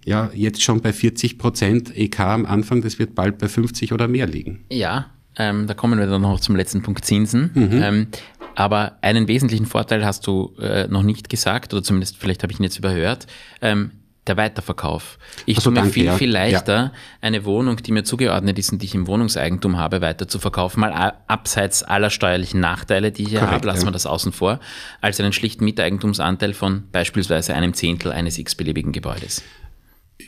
[0.06, 4.08] ja jetzt schon bei 40 Prozent EK am Anfang, das wird bald bei 50 oder
[4.08, 4.66] mehr liegen.
[4.72, 7.52] Ja, ähm, da kommen wir dann noch zum letzten Punkt Zinsen.
[7.54, 7.82] Mhm.
[7.82, 8.08] Ähm,
[8.56, 12.60] aber einen wesentlichen Vorteil hast du äh, noch nicht gesagt, oder zumindest vielleicht habe ich
[12.60, 13.28] ihn jetzt überhört.
[13.62, 13.92] Ähm,
[14.28, 15.18] der Weiterverkauf.
[15.48, 16.92] Ich also, tue mir danke, viel, viel leichter, ja.
[17.22, 20.80] eine Wohnung, die mir zugeordnet ist und die ich im Wohnungseigentum habe, weiter zu verkaufen,
[20.80, 24.60] mal abseits aller steuerlichen Nachteile, die ich hier habe, lassen wir das außen vor,
[25.02, 29.42] als einen schlichten Miteigentumsanteil von beispielsweise einem Zehntel eines x-beliebigen Gebäudes.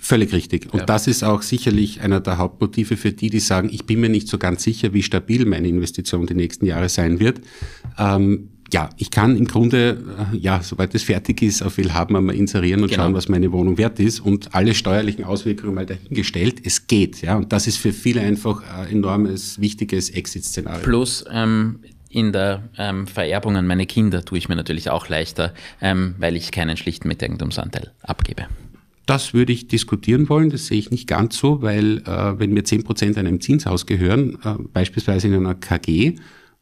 [0.03, 0.73] Völlig richtig.
[0.73, 0.85] Und ja.
[0.85, 4.27] das ist auch sicherlich einer der Hauptmotive für die, die sagen, ich bin mir nicht
[4.27, 7.39] so ganz sicher, wie stabil meine Investition die nächsten Jahre sein wird.
[7.97, 12.35] Ähm, ja, ich kann im Grunde, äh, ja, sobald es fertig ist, auf Willhaben einmal
[12.35, 13.03] inserieren und genau.
[13.03, 16.59] schauen, was meine Wohnung wert ist und alle steuerlichen Auswirkungen mal dahingestellt.
[16.65, 17.37] Es geht, ja.
[17.37, 20.83] Und das ist für viele einfach ein enormes, wichtiges Exit-Szenario.
[20.83, 21.79] Plus, ähm,
[22.09, 26.35] in der ähm, Vererbung an meine Kinder tue ich mir natürlich auch leichter, ähm, weil
[26.35, 28.47] ich keinen schlichten Miteigentumsanteil abgebe.
[29.05, 32.63] Das würde ich diskutieren wollen, das sehe ich nicht ganz so, weil äh, wenn mir
[32.63, 36.15] zehn Prozent einem Zinshaus gehören, äh, beispielsweise in einer KG,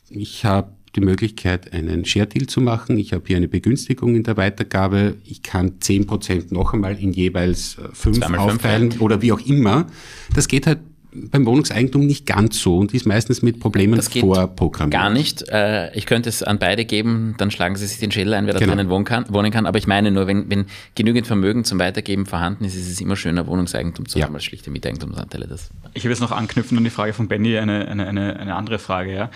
[0.10, 2.98] ich habe die Möglichkeit, einen Share-Deal zu machen.
[2.98, 5.16] Ich habe hier eine Begünstigung in der Weitergabe.
[5.24, 9.40] Ich kann zehn Prozent noch einmal in jeweils äh, fünf aufteilen fünf, oder wie auch
[9.40, 9.88] immer.
[10.36, 10.80] Das geht halt
[11.14, 14.92] beim Wohnungseigentum nicht ganz so und ist meistens mit Problemen das geht vorprogrammiert.
[14.92, 15.50] Gar nicht.
[15.50, 18.54] Äh, ich könnte es an beide geben, dann schlagen Sie sich den Schädel ein, wer
[18.54, 18.74] da genau.
[18.74, 19.66] drinnen wohnen kann, wohnen kann.
[19.66, 23.16] Aber ich meine nur, wenn, wenn genügend Vermögen zum Weitergeben vorhanden ist, ist es immer
[23.16, 24.26] schöner, Wohnungseigentum zu ja.
[24.26, 25.48] haben als schlichte Miteigentumsanteile.
[25.48, 25.70] Das.
[25.94, 28.80] Ich will jetzt noch anknüpfen an die Frage von Benny, eine, eine, eine, eine andere
[28.80, 29.14] Frage.
[29.14, 29.30] Ja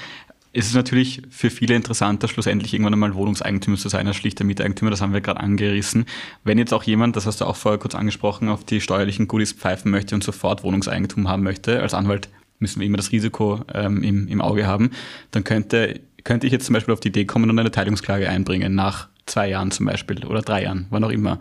[0.57, 4.89] es ist natürlich für viele interessanter, schlussendlich irgendwann einmal Wohnungseigentümer zu sein als schlichter Miteigentümer.
[4.89, 6.05] Das haben wir gerade angerissen.
[6.45, 9.51] Wenn jetzt auch jemand, das hast du auch vorher kurz angesprochen, auf die steuerlichen Goodies
[9.51, 12.29] pfeifen möchte und sofort Wohnungseigentum haben möchte, als Anwalt
[12.59, 14.91] müssen wir immer das Risiko ähm, im, im Auge haben,
[15.31, 18.75] dann könnte, könnte ich jetzt zum Beispiel auf die Idee kommen und eine Teilungsklage einbringen,
[18.75, 21.39] nach zwei Jahren zum Beispiel oder drei Jahren, wann auch immer.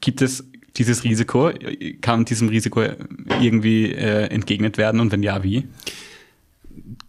[0.00, 0.48] Gibt es
[0.78, 1.50] dieses Risiko?
[2.00, 2.82] Kann diesem Risiko
[3.42, 5.68] irgendwie äh, entgegnet werden und wenn ja, wie?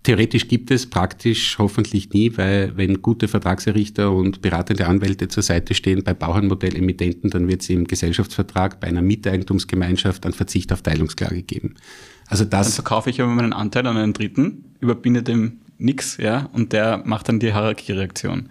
[0.04, 5.76] Theoretisch gibt es, praktisch hoffentlich nie, weil wenn gute Vertragserrichter und beratende Anwälte zur Seite
[5.76, 11.44] stehen bei Bauernmodellemittenten, dann wird es im Gesellschaftsvertrag bei einer Miteigentumsgemeinschaft einen Verzicht auf Teilungsklage
[11.44, 11.76] geben.
[12.28, 16.50] Also das dann verkaufe ich aber meinen Anteil an einen Dritten, überbinde dem nichts, ja,
[16.54, 18.50] und der macht dann die Hierarchiereaktion.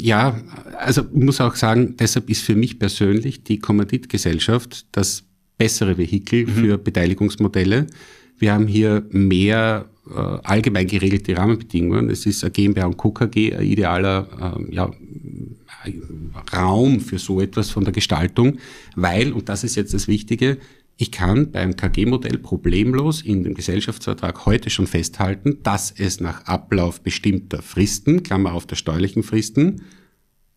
[0.00, 0.40] Ja,
[0.78, 5.24] also ich muss auch sagen, deshalb ist für mich persönlich die Kommanditgesellschaft das
[5.58, 6.50] bessere Vehikel mhm.
[6.50, 7.86] für Beteiligungsmodelle.
[8.38, 12.10] Wir haben hier mehr äh, allgemein geregelte Rahmenbedingungen.
[12.10, 13.14] Es ist eine GmbH und Co.
[13.18, 14.90] Ein idealer äh, ja,
[16.52, 18.58] Raum für so etwas von der Gestaltung,
[18.94, 20.58] weil, und das ist jetzt das Wichtige,
[20.98, 27.02] ich kann beim KG-Modell problemlos in dem Gesellschaftsvertrag heute schon festhalten, dass es nach Ablauf
[27.02, 29.82] bestimmter Fristen, Klammer auf der steuerlichen Fristen,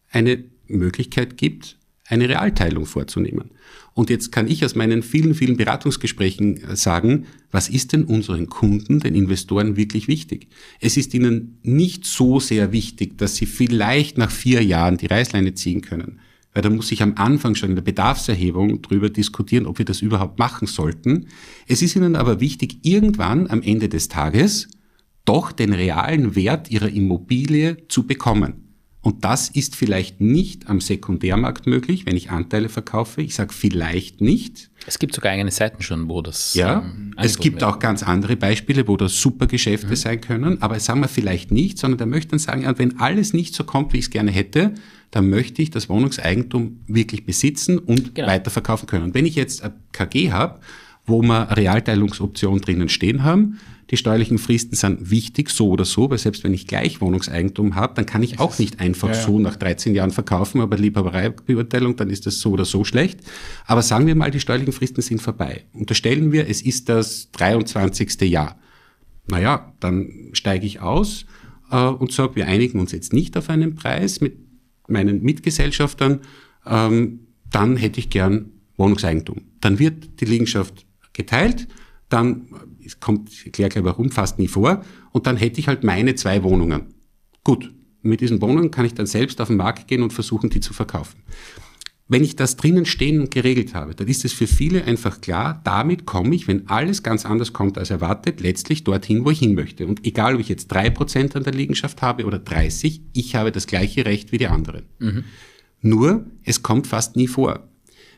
[0.10, 1.78] eine Möglichkeit gibt,
[2.08, 3.52] eine Realteilung vorzunehmen.
[4.00, 8.48] Und jetzt kann ich aus meinen vielen, vielen Beratungsgesprächen äh, sagen, was ist denn unseren
[8.48, 10.48] Kunden, den Investoren wirklich wichtig?
[10.80, 15.54] Es ist ihnen nicht so sehr wichtig, dass sie vielleicht nach vier Jahren die Reißleine
[15.54, 16.22] ziehen können.
[16.54, 20.02] Weil da muss ich am Anfang schon in der Bedarfserhebung drüber diskutieren, ob wir das
[20.02, 21.28] überhaupt machen sollten.
[21.68, 24.70] Es ist ihnen aber wichtig, irgendwann am Ende des Tages
[25.26, 28.69] doch den realen Wert ihrer Immobilie zu bekommen.
[29.02, 33.22] Und das ist vielleicht nicht am Sekundärmarkt möglich, wenn ich Anteile verkaufe.
[33.22, 34.70] Ich sage vielleicht nicht.
[34.86, 36.54] Es gibt sogar eigene Seiten schon, wo das.
[36.54, 39.96] Ja, ähm, es gibt auch ganz andere Beispiele, wo das super Geschäfte mhm.
[39.96, 40.62] sein können.
[40.62, 43.94] Aber sagen wir vielleicht nicht, sondern der möchte dann sagen, wenn alles nicht so kommt,
[43.94, 44.74] wie ich es gerne hätte,
[45.12, 48.28] dann möchte ich das Wohnungseigentum wirklich besitzen und genau.
[48.28, 49.06] weiterverkaufen können.
[49.06, 50.60] Und wenn ich jetzt ein KG habe,
[51.06, 53.60] wo wir Realteilungsoptionen drinnen stehen haben,
[53.92, 57.96] die steuerlichen Fristen sind wichtig, so oder so, weil selbst wenn ich gleich Wohnungseigentum habe,
[57.96, 59.22] dann kann ich auch nicht einfach ja, ja.
[59.22, 63.22] so nach 13 Jahren verkaufen, aber Liebhabereibeurteilung, dann ist das so oder so schlecht.
[63.66, 65.64] Aber sagen wir mal, die steuerlichen Fristen sind vorbei.
[65.74, 68.22] Unterstellen wir, es ist das 23.
[68.30, 68.60] Jahr.
[69.28, 71.26] Naja, dann steige ich aus
[71.72, 74.38] äh, und sage, wir einigen uns jetzt nicht auf einen Preis mit
[74.88, 76.22] meinen Mitgesellschaftern,
[76.66, 77.22] ähm,
[77.52, 79.42] dann hätte ich gern Wohnungseigentum.
[79.62, 81.68] Dann wird die Liegenschaft geteilt,
[82.10, 82.48] dann
[82.90, 84.84] es kommt, ich erkläre gleich warum, fast nie vor.
[85.12, 86.94] Und dann hätte ich halt meine zwei Wohnungen.
[87.44, 87.72] Gut,
[88.02, 90.74] Mit diesen Wohnungen kann ich dann selbst auf den Markt gehen und versuchen, die zu
[90.74, 91.22] verkaufen.
[92.08, 95.62] Wenn ich das drinnen stehen und geregelt habe, dann ist es für viele einfach klar,
[95.66, 99.54] damit komme ich, wenn alles ganz anders kommt als erwartet, letztlich dorthin, wo ich hin
[99.54, 99.86] möchte.
[99.86, 103.52] Und egal, ob ich jetzt drei Prozent an der Liegenschaft habe oder 30, ich habe
[103.52, 104.86] das gleiche Recht wie die anderen.
[105.00, 105.24] Mhm.
[105.82, 107.70] Nur, es kommt fast nie vor.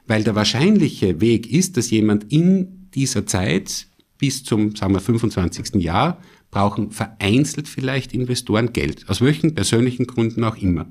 [0.07, 3.87] Weil der wahrscheinliche Weg ist, dass jemand in dieser Zeit
[4.21, 5.81] bis zum, sagen wir, 25.
[5.81, 10.85] Jahr brauchen vereinzelt vielleicht Investoren Geld, aus welchen persönlichen Gründen auch immer.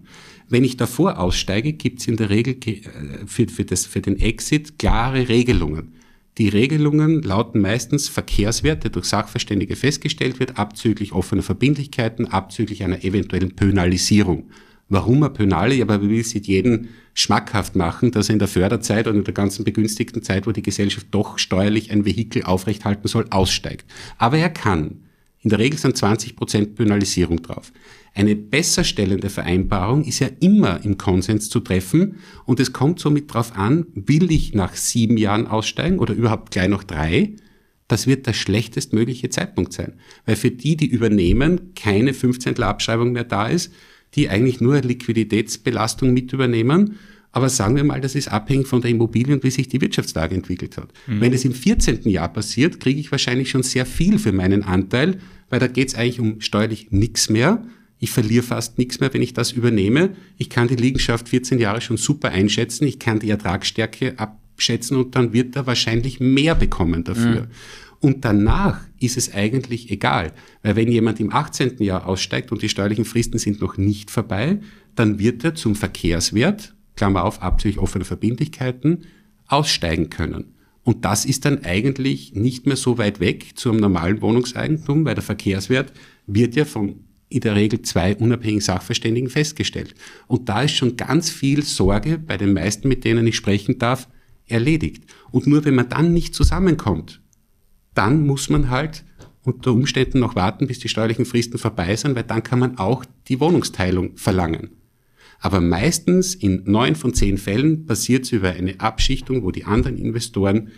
[0.49, 2.81] Wenn ich davor aussteige, gibt es in der Regel äh,
[3.27, 5.95] für, für, das, für den Exit klare Regelungen.
[6.39, 13.05] Die Regelungen lauten meistens Verkehrswert, der durch Sachverständige festgestellt wird, abzüglich offener Verbindlichkeiten, abzüglich einer
[13.05, 14.51] eventuellen Pönalisierung.
[14.91, 15.81] Warum er Pönale?
[15.81, 19.33] Aber wir will es jeden schmackhaft machen, dass er in der Förderzeit und in der
[19.33, 23.87] ganzen begünstigten Zeit, wo die Gesellschaft doch steuerlich ein Vehikel aufrechthalten soll, aussteigt.
[24.19, 25.05] Aber er kann.
[25.43, 27.73] In der Regel sind 20 Prozent Penalisierung drauf.
[28.15, 33.57] Eine besserstellende Vereinbarung ist ja immer im Konsens zu treffen und es kommt somit darauf
[33.57, 37.37] an, will ich nach sieben Jahren aussteigen oder überhaupt gleich noch drei?
[37.87, 39.95] Das wird der schlechtestmögliche Zeitpunkt sein,
[40.27, 43.73] weil für die, die übernehmen, keine 15 Abschreibung mehr da ist,
[44.15, 46.99] die eigentlich nur Liquiditätsbelastung mit übernehmen
[47.33, 50.35] aber sagen wir mal, das ist abhängig von der Immobilie und wie sich die Wirtschaftslage
[50.35, 50.89] entwickelt hat.
[51.07, 51.21] Mhm.
[51.21, 52.09] Wenn es im 14.
[52.09, 55.95] Jahr passiert, kriege ich wahrscheinlich schon sehr viel für meinen Anteil, weil da geht es
[55.95, 57.65] eigentlich um steuerlich nichts mehr.
[58.01, 60.11] Ich verliere fast nichts mehr, wenn ich das übernehme.
[60.39, 62.87] Ich kann die Liegenschaft 14 Jahre schon super einschätzen.
[62.87, 67.43] Ich kann die Ertragsstärke abschätzen und dann wird er wahrscheinlich mehr bekommen dafür.
[67.43, 67.47] Mhm.
[68.01, 70.33] Und danach ist es eigentlich egal,
[70.63, 71.83] weil wenn jemand im 18.
[71.83, 74.61] Jahr aussteigt und die steuerlichen Fristen sind noch nicht vorbei,
[74.95, 79.05] dann wird er zum Verkehrswert Klammer auf, abzüglich offene Verbindlichkeiten,
[79.47, 80.55] aussteigen können.
[80.83, 85.23] Und das ist dann eigentlich nicht mehr so weit weg zum normalen Wohnungseigentum, weil der
[85.23, 85.93] Verkehrswert
[86.27, 89.95] wird ja von in der Regel zwei unabhängigen Sachverständigen festgestellt.
[90.27, 94.09] Und da ist schon ganz viel Sorge bei den meisten, mit denen ich sprechen darf,
[94.47, 95.05] erledigt.
[95.31, 97.20] Und nur wenn man dann nicht zusammenkommt,
[97.95, 99.05] dann muss man halt
[99.43, 103.05] unter Umständen noch warten, bis die steuerlichen Fristen vorbei sind, weil dann kann man auch
[103.29, 104.71] die Wohnungsteilung verlangen.
[105.41, 109.97] Aber meistens in neun von zehn Fällen passiert es über eine Abschichtung, wo die anderen
[109.97, 110.69] Investoren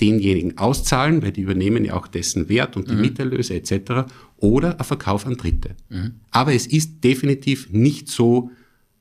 [0.00, 3.00] denjenigen auszahlen, weil die übernehmen ja auch dessen Wert und die mhm.
[3.02, 4.12] Mieterlöse etc.
[4.36, 5.76] oder ein Verkauf an Dritte.
[5.88, 6.12] Mhm.
[6.30, 8.50] Aber es ist definitiv nicht so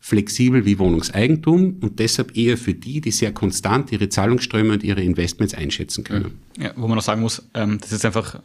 [0.04, 5.02] flexibel wie Wohnungseigentum und deshalb eher für die, die sehr konstant ihre Zahlungsströme und ihre
[5.02, 6.40] Investments einschätzen können.
[6.60, 8.42] Ja, wo man auch sagen muss, ähm, das ist einfach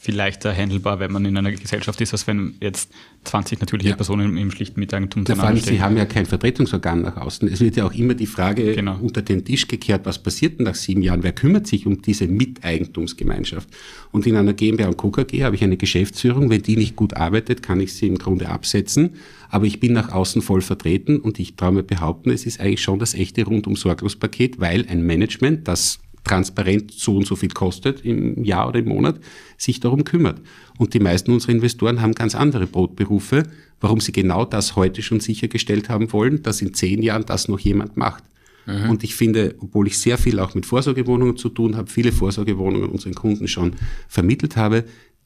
[0.00, 2.92] viel leichter handelbar, wenn man in einer Gesellschaft ist, als wenn jetzt
[3.24, 3.96] 20 natürliche ja.
[3.96, 7.48] Personen im schlichten Miteigentum ja, Vor allem, Sie haben ja kein Vertretungsorgan nach außen.
[7.48, 8.96] Es wird ja auch immer die Frage genau.
[9.00, 11.24] unter den Tisch gekehrt, was passiert denn nach sieben Jahren?
[11.24, 13.68] Wer kümmert sich um diese Miteigentumsgemeinschaft?
[14.12, 15.10] Und in einer GmbH und Co.
[15.10, 16.48] KG habe ich eine Geschäftsführung.
[16.48, 19.16] Wenn die nicht gut arbeitet, kann ich sie im Grunde absetzen.
[19.50, 22.82] Aber ich bin nach außen voll vertreten und ich traue mir behaupten, es ist eigentlich
[22.82, 25.98] schon das echte rundum sorglos Paket, weil ein Management, das
[26.28, 29.18] transparent so und so viel kostet im Jahr oder im Monat,
[29.56, 30.40] sich darum kümmert.
[30.78, 33.44] Und die meisten unserer Investoren haben ganz andere Brotberufe,
[33.80, 37.58] warum sie genau das heute schon sichergestellt haben wollen, dass in zehn Jahren das noch
[37.58, 38.24] jemand macht.
[38.66, 38.90] Mhm.
[38.90, 42.90] Und ich finde, obwohl ich sehr viel auch mit Vorsorgewohnungen zu tun habe, viele Vorsorgewohnungen
[42.90, 43.72] unseren Kunden schon
[44.08, 44.84] vermittelt habe,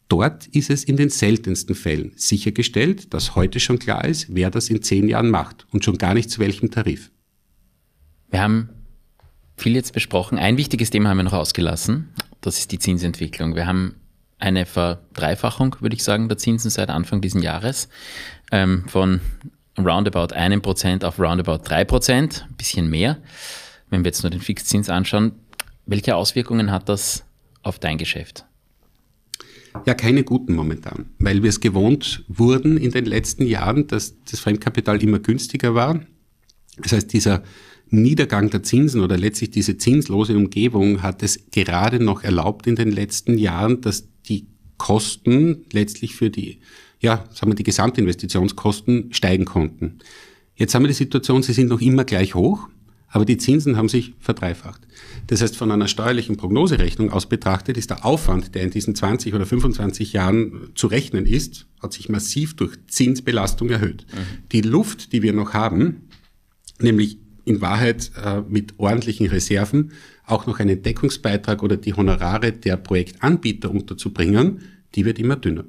[0.08, 4.68] dort ist es in den seltensten Fällen sichergestellt, dass heute schon klar ist, wer das
[4.70, 7.10] in zehn Jahren macht und schon gar nicht zu welchem Tarif.
[8.30, 8.68] Wir haben
[9.62, 10.38] viel jetzt besprochen.
[10.38, 12.08] Ein wichtiges Thema haben wir noch ausgelassen.
[12.40, 13.54] Das ist die Zinsentwicklung.
[13.54, 13.94] Wir haben
[14.38, 17.88] eine Verdreifachung, würde ich sagen, der Zinsen seit Anfang dieses Jahres.
[18.50, 19.20] Ähm, von
[19.78, 23.18] roundabout einem Prozent auf roundabout drei Prozent, ein bisschen mehr.
[23.88, 25.32] Wenn wir jetzt nur den Fixzins anschauen,
[25.86, 27.24] welche Auswirkungen hat das
[27.62, 28.44] auf dein Geschäft?
[29.86, 34.40] Ja, keine guten momentan, weil wir es gewohnt wurden in den letzten Jahren, dass das
[34.40, 36.00] Fremdkapital immer günstiger war.
[36.78, 37.42] Das heißt, dieser
[37.92, 42.90] Niedergang der Zinsen oder letztlich diese zinslose Umgebung hat es gerade noch erlaubt in den
[42.90, 44.46] letzten Jahren, dass die
[44.78, 46.60] Kosten letztlich für die,
[47.00, 49.98] ja, sagen wir, die Gesamtinvestitionskosten steigen konnten.
[50.56, 52.68] Jetzt haben wir die Situation, sie sind noch immer gleich hoch,
[53.08, 54.80] aber die Zinsen haben sich verdreifacht.
[55.26, 59.34] Das heißt, von einer steuerlichen Prognoserechnung aus betrachtet ist der Aufwand, der in diesen 20
[59.34, 64.06] oder 25 Jahren zu rechnen ist, hat sich massiv durch Zinsbelastung erhöht.
[64.10, 64.48] Mhm.
[64.50, 66.08] Die Luft, die wir noch haben,
[66.80, 69.92] nämlich in Wahrheit äh, mit ordentlichen Reserven
[70.26, 74.60] auch noch einen Deckungsbeitrag oder die Honorare der Projektanbieter unterzubringen,
[74.94, 75.64] die wird immer dünner.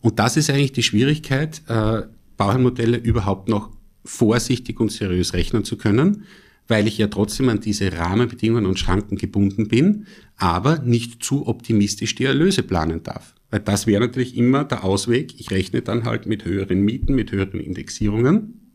[0.00, 2.02] Und das ist eigentlich die Schwierigkeit, äh,
[2.36, 3.70] Bauherrenmodelle überhaupt noch
[4.04, 6.24] vorsichtig und seriös rechnen zu können,
[6.68, 10.06] weil ich ja trotzdem an diese Rahmenbedingungen und Schranken gebunden bin,
[10.36, 13.34] aber nicht zu optimistisch die Erlöse planen darf.
[13.50, 15.34] Weil das wäre natürlich immer der Ausweg.
[15.40, 18.67] Ich rechne dann halt mit höheren Mieten, mit höheren Indexierungen.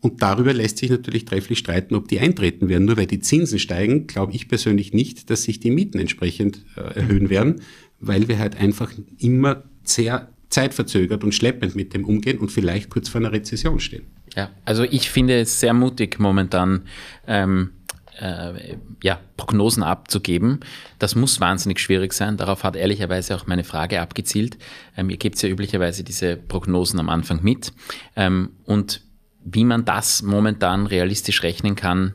[0.00, 2.86] Und darüber lässt sich natürlich trefflich streiten, ob die eintreten werden.
[2.86, 7.00] Nur weil die Zinsen steigen, glaube ich persönlich nicht, dass sich die Mieten entsprechend äh,
[7.00, 7.60] erhöhen werden,
[8.00, 13.08] weil wir halt einfach immer sehr zeitverzögert und schleppend mit dem umgehen und vielleicht kurz
[13.08, 14.04] vor einer Rezession stehen.
[14.34, 16.82] Ja, also ich finde es sehr mutig momentan.
[17.26, 17.70] Ähm
[18.20, 20.60] äh, ja, Prognosen abzugeben.
[20.98, 22.36] Das muss wahnsinnig schwierig sein.
[22.36, 24.58] Darauf hat ehrlicherweise auch meine Frage abgezielt.
[24.96, 27.72] Ähm, ihr gebt ja üblicherweise diese Prognosen am Anfang mit.
[28.16, 29.00] Ähm, und
[29.44, 32.14] wie man das momentan realistisch rechnen kann,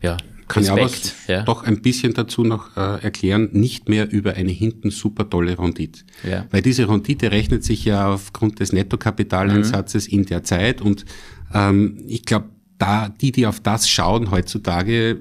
[0.00, 0.16] ja,
[0.48, 1.44] kann Respekt, ich aber ja.
[1.44, 6.04] doch ein bisschen dazu noch äh, erklären, nicht mehr über eine hinten super tolle Rendite.
[6.28, 6.46] Ja.
[6.50, 10.18] Weil diese Rendite rechnet sich ja aufgrund des Nettokapitalansatzes mhm.
[10.18, 11.04] in der Zeit und
[11.52, 15.16] ähm, ich glaube, da, die, die auf das schauen heutzutage, äh,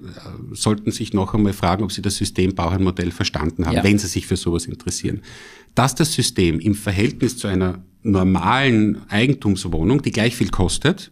[0.52, 3.84] sollten sich noch einmal fragen, ob sie das System Bauherrenmodell verstanden haben, ja.
[3.84, 5.22] wenn sie sich für sowas interessieren.
[5.74, 11.12] Dass das System im Verhältnis zu einer normalen Eigentumswohnung, die gleich viel kostet,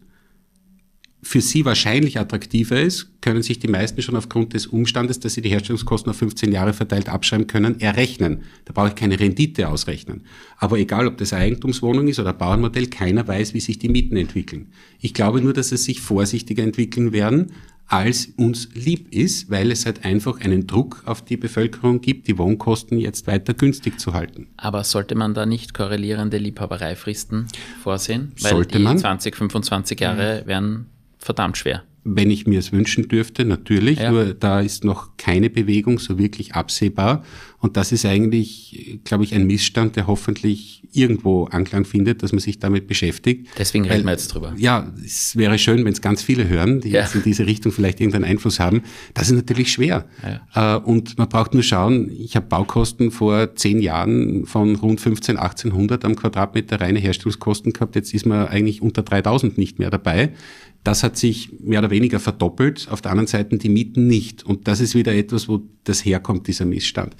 [1.23, 5.41] für sie wahrscheinlich attraktiver ist, können sich die meisten schon aufgrund des Umstandes, dass sie
[5.41, 8.43] die Herstellungskosten auf 15 Jahre verteilt abschreiben können, errechnen.
[8.65, 10.23] Da brauche ich keine Rendite ausrechnen.
[10.57, 14.67] Aber egal, ob das Eigentumswohnung ist oder Bauernmodell, keiner weiß, wie sich die Mieten entwickeln.
[14.99, 17.53] Ich glaube nur, dass es sich vorsichtiger entwickeln werden,
[17.87, 22.37] als uns lieb ist, weil es halt einfach einen Druck auf die Bevölkerung gibt, die
[22.37, 24.47] Wohnkosten jetzt weiter günstig zu halten.
[24.57, 27.47] Aber sollte man da nicht korrelierende Liebhabereifristen
[27.81, 28.31] vorsehen?
[28.41, 28.97] Weil sollte die man?
[28.97, 30.87] 20, 25 Jahre werden
[31.23, 31.83] verdammt schwer.
[32.05, 34.11] Wenn ich mir es wünschen dürfte, natürlich, ja.
[34.11, 37.23] nur da ist noch keine Bewegung so wirklich absehbar.
[37.59, 42.39] Und das ist eigentlich, glaube ich, ein Missstand, der hoffentlich irgendwo Anklang findet, dass man
[42.39, 43.47] sich damit beschäftigt.
[43.57, 44.53] Deswegen reden wir jetzt drüber.
[44.57, 47.01] Ja, es wäre schön, wenn es ganz viele hören, die ja.
[47.01, 48.83] jetzt in diese Richtung vielleicht irgendeinen Einfluss haben.
[49.13, 50.05] Das ist natürlich schwer.
[50.53, 50.75] Ja.
[50.75, 55.37] Äh, und man braucht nur schauen, ich habe Baukosten vor zehn Jahren von rund 15,
[55.37, 57.95] 1800 am Quadratmeter reine Herstellungskosten gehabt.
[57.95, 60.33] Jetzt ist man eigentlich unter 3000 nicht mehr dabei.
[60.83, 64.43] Das hat sich mehr oder weniger verdoppelt, auf der anderen Seite die Mieten nicht.
[64.43, 67.15] Und das ist wieder etwas, wo das herkommt, dieser Missstand.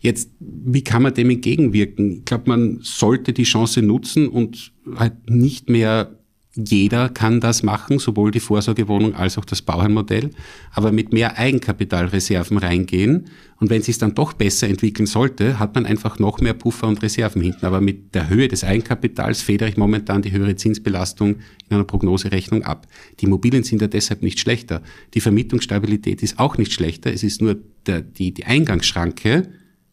[0.00, 2.18] Jetzt, wie kann man dem entgegenwirken?
[2.18, 6.18] Ich glaube, man sollte die Chance nutzen und halt nicht mehr
[6.56, 10.30] jeder kann das machen, sowohl die Vorsorgewohnung als auch das Bauherrnmodell,
[10.72, 13.26] aber mit mehr Eigenkapitalreserven reingehen.
[13.58, 16.86] Und wenn es sich dann doch besser entwickeln sollte, hat man einfach noch mehr Puffer
[16.86, 17.66] und Reserven hinten.
[17.66, 21.36] Aber mit der Höhe des Eigenkapitals federe ich momentan die höhere Zinsbelastung
[21.68, 22.86] in einer Prognoserechnung ab.
[23.20, 24.82] Die Immobilien sind ja deshalb nicht schlechter.
[25.14, 27.12] Die Vermietungsstabilität ist auch nicht schlechter.
[27.12, 29.48] Es ist nur der, die, die Eingangsschranke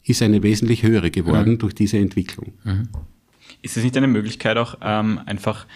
[0.05, 1.57] ist eine wesentlich höhere geworden mhm.
[1.59, 2.53] durch diese Entwicklung.
[2.64, 2.89] Mhm.
[3.62, 5.68] Ist es nicht eine Möglichkeit auch ähm, einfach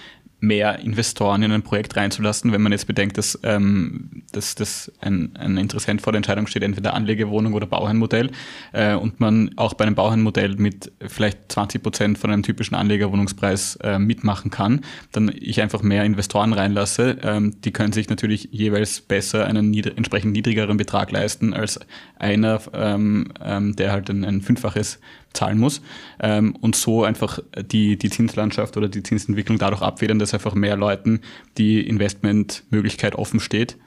[0.45, 5.35] mehr Investoren in ein Projekt reinzulassen, wenn man jetzt bedenkt, dass, ähm, dass, dass ein,
[5.35, 8.31] ein Interessent vor der Entscheidung steht, entweder Anlegewohnung oder Bauherrenmodell
[8.73, 13.77] äh, und man auch bei einem Bauherrenmodell mit vielleicht 20 Prozent von einem typischen Anlegerwohnungspreis
[13.77, 14.81] äh, mitmachen kann,
[15.11, 17.17] dann ich einfach mehr Investoren reinlasse.
[17.23, 21.79] Ähm, die können sich natürlich jeweils besser einen niedr entsprechend niedrigeren Betrag leisten als
[22.17, 24.99] einer, ähm, ähm, der halt ein, ein Fünffaches
[25.35, 25.81] zahlen muss
[26.19, 27.39] ähm, und so einfach
[27.71, 31.21] die, die Zinslandschaft oder die Zinsentwicklung dadurch abfedern, dass einfach mehr Leuten
[31.57, 33.77] die Investmentmöglichkeit offen steht.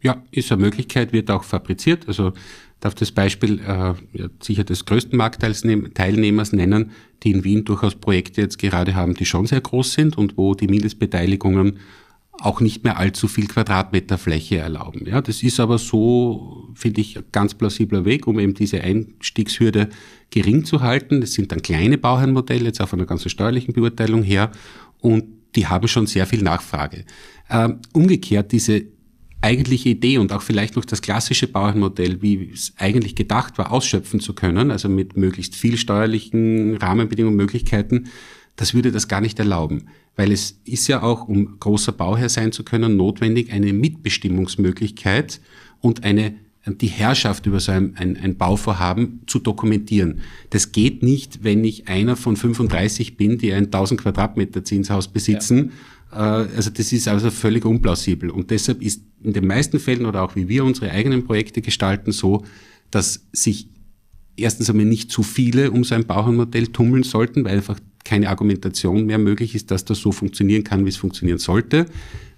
[0.00, 2.08] Ja, ist eine Möglichkeit, wird auch fabriziert.
[2.08, 2.32] Also
[2.80, 3.94] darf das Beispiel äh,
[4.40, 6.90] sicher des größten Marktteilnehmers nennen,
[7.22, 10.54] die in Wien durchaus Projekte jetzt gerade haben, die schon sehr groß sind und wo
[10.54, 11.78] die Mindestbeteiligungen
[12.40, 15.06] auch nicht mehr allzu viel Quadratmeter Fläche erlauben.
[15.06, 19.90] Ja, das ist aber so, finde ich, ein ganz plausibler Weg, um eben diese Einstiegshürde
[20.30, 21.20] gering zu halten.
[21.20, 24.50] Das sind dann kleine Bauherrenmodelle, jetzt auch von der ganzen steuerlichen Beurteilung her,
[25.00, 25.24] und
[25.54, 27.04] die haben schon sehr viel Nachfrage.
[27.50, 28.84] Ähm, umgekehrt, diese
[29.42, 34.20] eigentliche Idee und auch vielleicht noch das klassische Bauherrenmodell, wie es eigentlich gedacht war, ausschöpfen
[34.20, 38.06] zu können, also mit möglichst viel steuerlichen Rahmenbedingungen, Möglichkeiten,
[38.56, 39.88] das würde das gar nicht erlauben.
[40.16, 45.40] Weil es ist ja auch, um großer Bauherr sein zu können, notwendig, eine Mitbestimmungsmöglichkeit
[45.80, 46.34] und eine
[46.66, 50.20] die Herrschaft über so ein, ein, ein Bauvorhaben zu dokumentieren.
[50.50, 55.72] Das geht nicht, wenn ich einer von 35 bin, die ein 1000 Quadratmeter Zinshaus besitzen.
[56.12, 56.44] Ja.
[56.44, 58.30] Äh, also das ist also völlig unplausibel.
[58.30, 62.12] Und deshalb ist in den meisten Fällen oder auch wie wir unsere eigenen Projekte gestalten
[62.12, 62.44] so,
[62.92, 63.68] dass sich
[64.36, 69.06] erstens einmal nicht zu viele um so ein Bauherrenmodell tummeln sollten, weil einfach keine Argumentation
[69.06, 71.86] mehr möglich ist, dass das so funktionieren kann, wie es funktionieren sollte.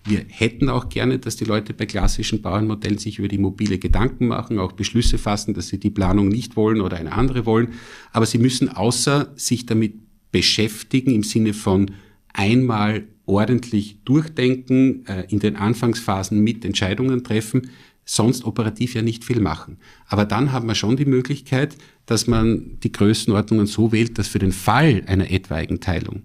[0.07, 4.27] Wir hätten auch gerne, dass die Leute bei klassischen Bauernmodellen sich über die mobile Gedanken
[4.29, 7.69] machen, auch Beschlüsse fassen, dass sie die Planung nicht wollen oder eine andere wollen.
[8.13, 9.95] Aber sie müssen außer sich damit
[10.31, 11.93] beschäftigen im Sinne von
[12.35, 17.71] einmal ordentlich durchdenken, äh, in den Anfangsphasen mit Entscheidungen treffen,
[18.05, 19.79] sonst operativ ja nicht viel machen.
[20.07, 21.77] Aber dann hat man schon die Möglichkeit,
[22.07, 26.23] dass man die Größenordnungen so wählt, dass für den Fall einer etwaigen Teilung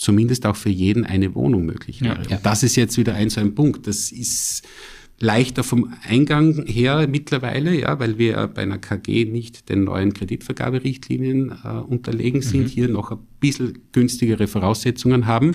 [0.00, 2.22] zumindest auch für jeden eine Wohnung möglich wäre.
[2.22, 2.40] Ja, ja.
[2.42, 3.86] Das ist jetzt wieder ein so ein Punkt.
[3.86, 4.66] Das ist
[5.18, 11.52] leichter vom Eingang her mittlerweile, ja, weil wir bei einer KG nicht den neuen Kreditvergaberichtlinien
[11.62, 12.68] äh, unterlegen sind, mhm.
[12.68, 15.54] hier noch ein bisschen günstigere Voraussetzungen haben.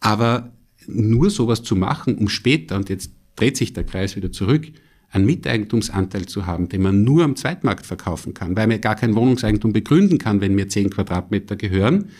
[0.00, 0.52] Aber
[0.88, 4.66] nur sowas zu machen, um später, und jetzt dreht sich der Kreis wieder zurück,
[5.10, 9.14] einen Miteigentumsanteil zu haben, den man nur am Zweitmarkt verkaufen kann, weil man gar kein
[9.14, 12.10] Wohnungseigentum begründen kann, wenn mir zehn Quadratmeter gehören.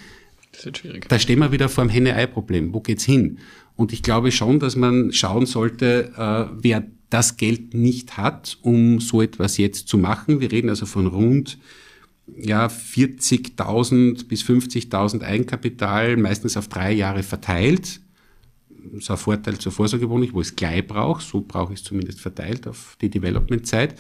[0.53, 1.09] Das wird schwierig.
[1.09, 2.73] Da stehen wir wieder vor dem Henne-Ei-Problem.
[2.73, 3.39] Wo geht's hin?
[3.75, 9.01] Und ich glaube schon, dass man schauen sollte, äh, wer das Geld nicht hat, um
[9.01, 10.41] so etwas jetzt zu machen.
[10.41, 11.59] Wir reden also von rund
[12.37, 18.01] ja, 40.000 bis 50.000 Eigenkapital, meistens auf drei Jahre verteilt
[19.01, 22.21] so ein Vorteil zur Vorsorgewohnung, wo ich es gleich brauche, so brauche ich es zumindest
[22.21, 23.97] verteilt auf die Development-Zeit,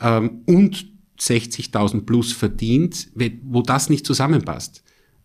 [0.00, 0.86] ähm, und
[1.18, 3.08] 60.000 plus verdient,
[3.44, 4.82] wo das nicht zusammenpasst,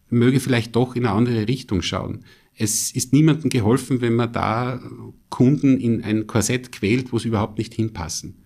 [0.09, 2.23] möge vielleicht doch in eine andere Richtung schauen.
[2.53, 4.79] Es ist niemandem geholfen, wenn man da
[5.29, 8.43] Kunden in ein Korsett quält, wo sie überhaupt nicht hinpassen.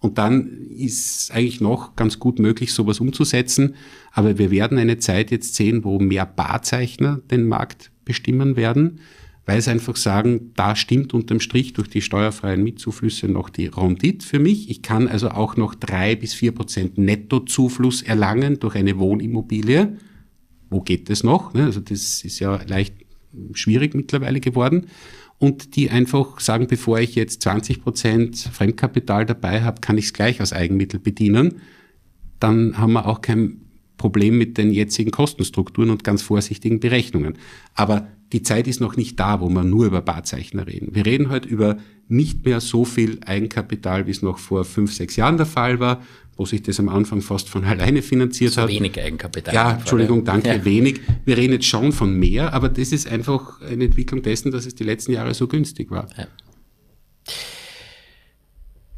[0.00, 3.74] Und dann ist eigentlich noch ganz gut möglich, sowas umzusetzen.
[4.12, 9.00] Aber wir werden eine Zeit jetzt sehen, wo mehr Barzeichner den Markt bestimmen werden
[9.46, 14.26] weil sie einfach sagen, da stimmt unterm Strich durch die steuerfreien Mitzuflüsse noch die Rendite
[14.26, 14.70] für mich.
[14.70, 19.98] Ich kann also auch noch drei bis vier Prozent Nettozufluss erlangen durch eine Wohnimmobilie.
[20.70, 21.52] Wo geht das noch?
[21.52, 21.64] Ne?
[21.64, 22.94] Also das ist ja leicht
[23.52, 24.86] schwierig mittlerweile geworden.
[25.38, 30.12] Und die einfach sagen, bevor ich jetzt 20 Prozent Fremdkapital dabei habe, kann ich es
[30.12, 31.60] gleich aus Eigenmittel bedienen.
[32.40, 33.60] Dann haben wir auch kein
[33.98, 37.34] Problem mit den jetzigen Kostenstrukturen und ganz vorsichtigen Berechnungen.
[37.74, 40.94] Aber die Zeit ist noch nicht da, wo wir nur über Barzeichner reden.
[40.94, 41.76] Wir reden heute über
[42.08, 46.02] nicht mehr so viel Eigenkapital, wie es noch vor fünf, sechs Jahren der Fall war,
[46.36, 48.68] wo sich das am Anfang fast von alleine finanziert so hat.
[48.68, 49.54] Wenig Eigenkapital.
[49.54, 50.64] Ja, Entschuldigung, danke, ja.
[50.64, 51.00] wenig.
[51.24, 54.74] Wir reden jetzt schon von mehr, aber das ist einfach eine Entwicklung dessen, dass es
[54.74, 56.08] die letzten Jahre so günstig war.
[56.16, 56.26] Ja.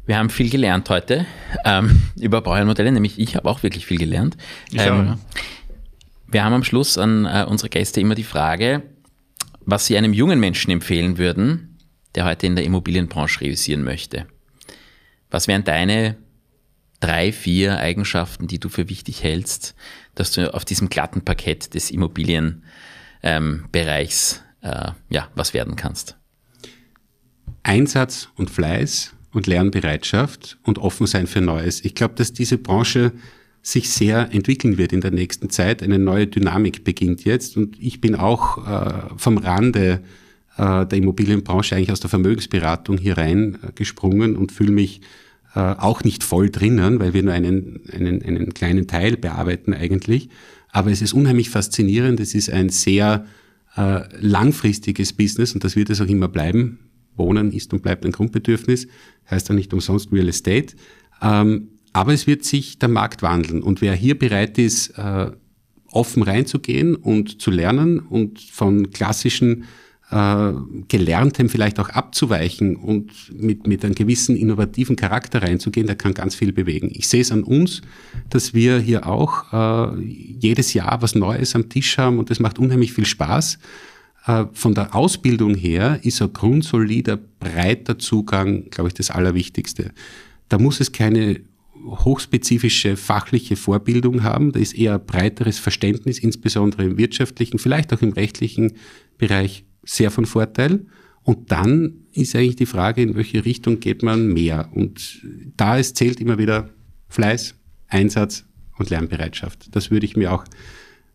[0.05, 1.25] Wir haben viel gelernt heute
[1.65, 4.37] ähm, über Bauernmodelle, nämlich ich habe auch wirklich viel gelernt.
[4.71, 5.19] Ich ähm, auch, ja.
[6.29, 8.83] Wir haben am Schluss an äh, unsere Gäste immer die Frage,
[9.67, 11.77] was Sie einem jungen Menschen empfehlen würden,
[12.15, 14.25] der heute in der Immobilienbranche revisieren möchte.
[15.29, 16.15] Was wären deine
[17.01, 19.75] drei, vier Eigenschaften, die du für wichtig hältst,
[20.15, 26.15] dass du auf diesem glatten Parkett des Immobilienbereichs ähm, äh, ja, was werden kannst?
[27.61, 31.83] Einsatz und Fleiß und Lernbereitschaft und offen sein für Neues.
[31.83, 33.11] Ich glaube, dass diese Branche
[33.61, 35.83] sich sehr entwickeln wird in der nächsten Zeit.
[35.83, 40.01] Eine neue Dynamik beginnt jetzt und ich bin auch äh, vom Rande
[40.57, 45.01] äh, der Immobilienbranche eigentlich aus der Vermögensberatung hier rein äh, und fühle mich
[45.55, 50.29] äh, auch nicht voll drinnen, weil wir nur einen, einen, einen kleinen Teil bearbeiten eigentlich.
[50.71, 52.19] Aber es ist unheimlich faszinierend.
[52.19, 53.25] Es ist ein sehr
[53.75, 56.79] äh, langfristiges Business und das wird es auch immer bleiben.
[57.15, 58.87] Wohnen ist und bleibt ein Grundbedürfnis,
[59.29, 60.75] heißt ja nicht umsonst Real Estate.
[61.21, 63.63] Ähm, aber es wird sich der Markt wandeln.
[63.63, 65.31] Und wer hier bereit ist, äh,
[65.91, 69.63] offen reinzugehen und zu lernen und von klassischen
[70.11, 70.51] äh,
[70.89, 76.35] Gelerntem vielleicht auch abzuweichen und mit, mit einem gewissen innovativen Charakter reinzugehen, der kann ganz
[76.35, 76.91] viel bewegen.
[76.93, 77.81] Ich sehe es an uns,
[78.29, 82.59] dass wir hier auch äh, jedes Jahr was Neues am Tisch haben und das macht
[82.59, 83.57] unheimlich viel Spaß.
[84.51, 89.91] Von der Ausbildung her ist ein grundsolider, breiter Zugang, glaube ich, das Allerwichtigste.
[90.49, 91.39] Da muss es keine
[91.87, 94.51] hochspezifische fachliche Vorbildung haben.
[94.51, 98.73] Da ist eher ein breiteres Verständnis, insbesondere im wirtschaftlichen, vielleicht auch im rechtlichen
[99.17, 100.85] Bereich, sehr von Vorteil.
[101.23, 104.69] Und dann ist eigentlich die Frage, in welche Richtung geht man mehr.
[104.73, 105.21] Und
[105.55, 106.69] da es zählt immer wieder
[107.09, 107.55] Fleiß,
[107.87, 108.45] Einsatz
[108.77, 109.75] und Lernbereitschaft.
[109.75, 110.45] Das würde ich mir auch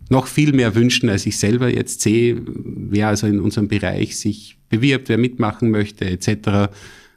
[0.09, 4.59] noch viel mehr wünschen, als ich selber jetzt sehe, wer also in unserem Bereich sich
[4.69, 6.73] bewirbt, wer mitmachen möchte, etc.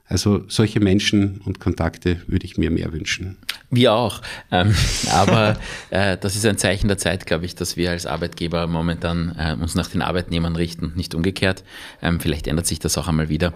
[0.08, 3.38] Also solche Menschen und Kontakte würde ich mir mehr wünschen.
[3.76, 4.22] Wir auch.
[4.52, 4.74] Ähm,
[5.12, 5.58] aber
[5.90, 9.62] äh, das ist ein Zeichen der Zeit, glaube ich, dass wir als Arbeitgeber momentan äh,
[9.62, 11.64] uns nach den Arbeitnehmern richten, nicht umgekehrt.
[12.02, 13.54] Ähm, vielleicht ändert sich das auch einmal wieder.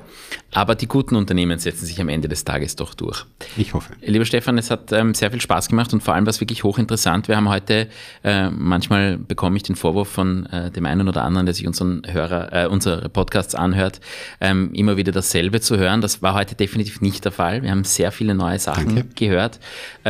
[0.52, 3.26] Aber die guten Unternehmen setzen sich am Ende des Tages doch durch.
[3.56, 3.94] Ich hoffe.
[4.02, 6.64] Lieber Stefan, es hat ähm, sehr viel Spaß gemacht und vor allem war es wirklich
[6.64, 7.28] hochinteressant.
[7.28, 7.88] Wir haben heute,
[8.24, 12.02] äh, manchmal bekomme ich den Vorwurf von äh, dem einen oder anderen, der sich unseren
[12.08, 14.00] Hörer, äh, unsere Podcasts anhört,
[14.42, 16.02] ähm, immer wieder dasselbe zu hören.
[16.02, 17.64] Das war heute definitiv nicht der Fall.
[17.64, 19.10] Wir haben sehr viele neue Sachen Danke.
[19.16, 19.60] gehört.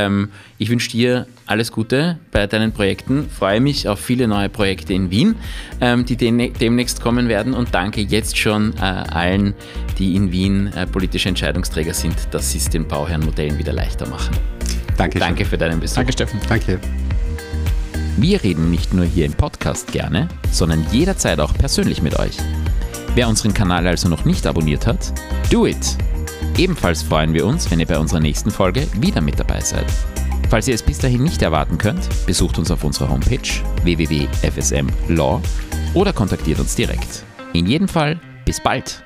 [0.05, 3.29] Ähm, ich wünsche dir alles Gute bei deinen Projekten.
[3.29, 5.35] Freue mich auf viele neue Projekte in Wien,
[5.81, 9.53] ähm, die demnächst kommen werden und danke jetzt schon äh, allen,
[9.97, 14.35] die in Wien äh, politische Entscheidungsträger sind, dass sie es den Bauherrenmodellen wieder leichter machen.
[14.97, 15.19] Danke.
[15.19, 15.95] Danke für deinen Besuch.
[15.95, 16.39] Danke, Steffen.
[16.47, 16.79] Danke.
[18.17, 22.37] Wir reden nicht nur hier im Podcast gerne, sondern jederzeit auch persönlich mit euch.
[23.15, 25.13] Wer unseren Kanal also noch nicht abonniert hat,
[25.49, 25.97] do it!
[26.59, 29.85] Ebenfalls freuen wir uns, wenn ihr bei unserer nächsten Folge wieder mit dabei seid.
[30.49, 33.49] Falls ihr es bis dahin nicht erwarten könnt, besucht uns auf unserer Homepage
[33.83, 35.39] www.fsmlaw
[35.93, 37.23] oder kontaktiert uns direkt.
[37.53, 39.01] In jedem Fall, bis bald!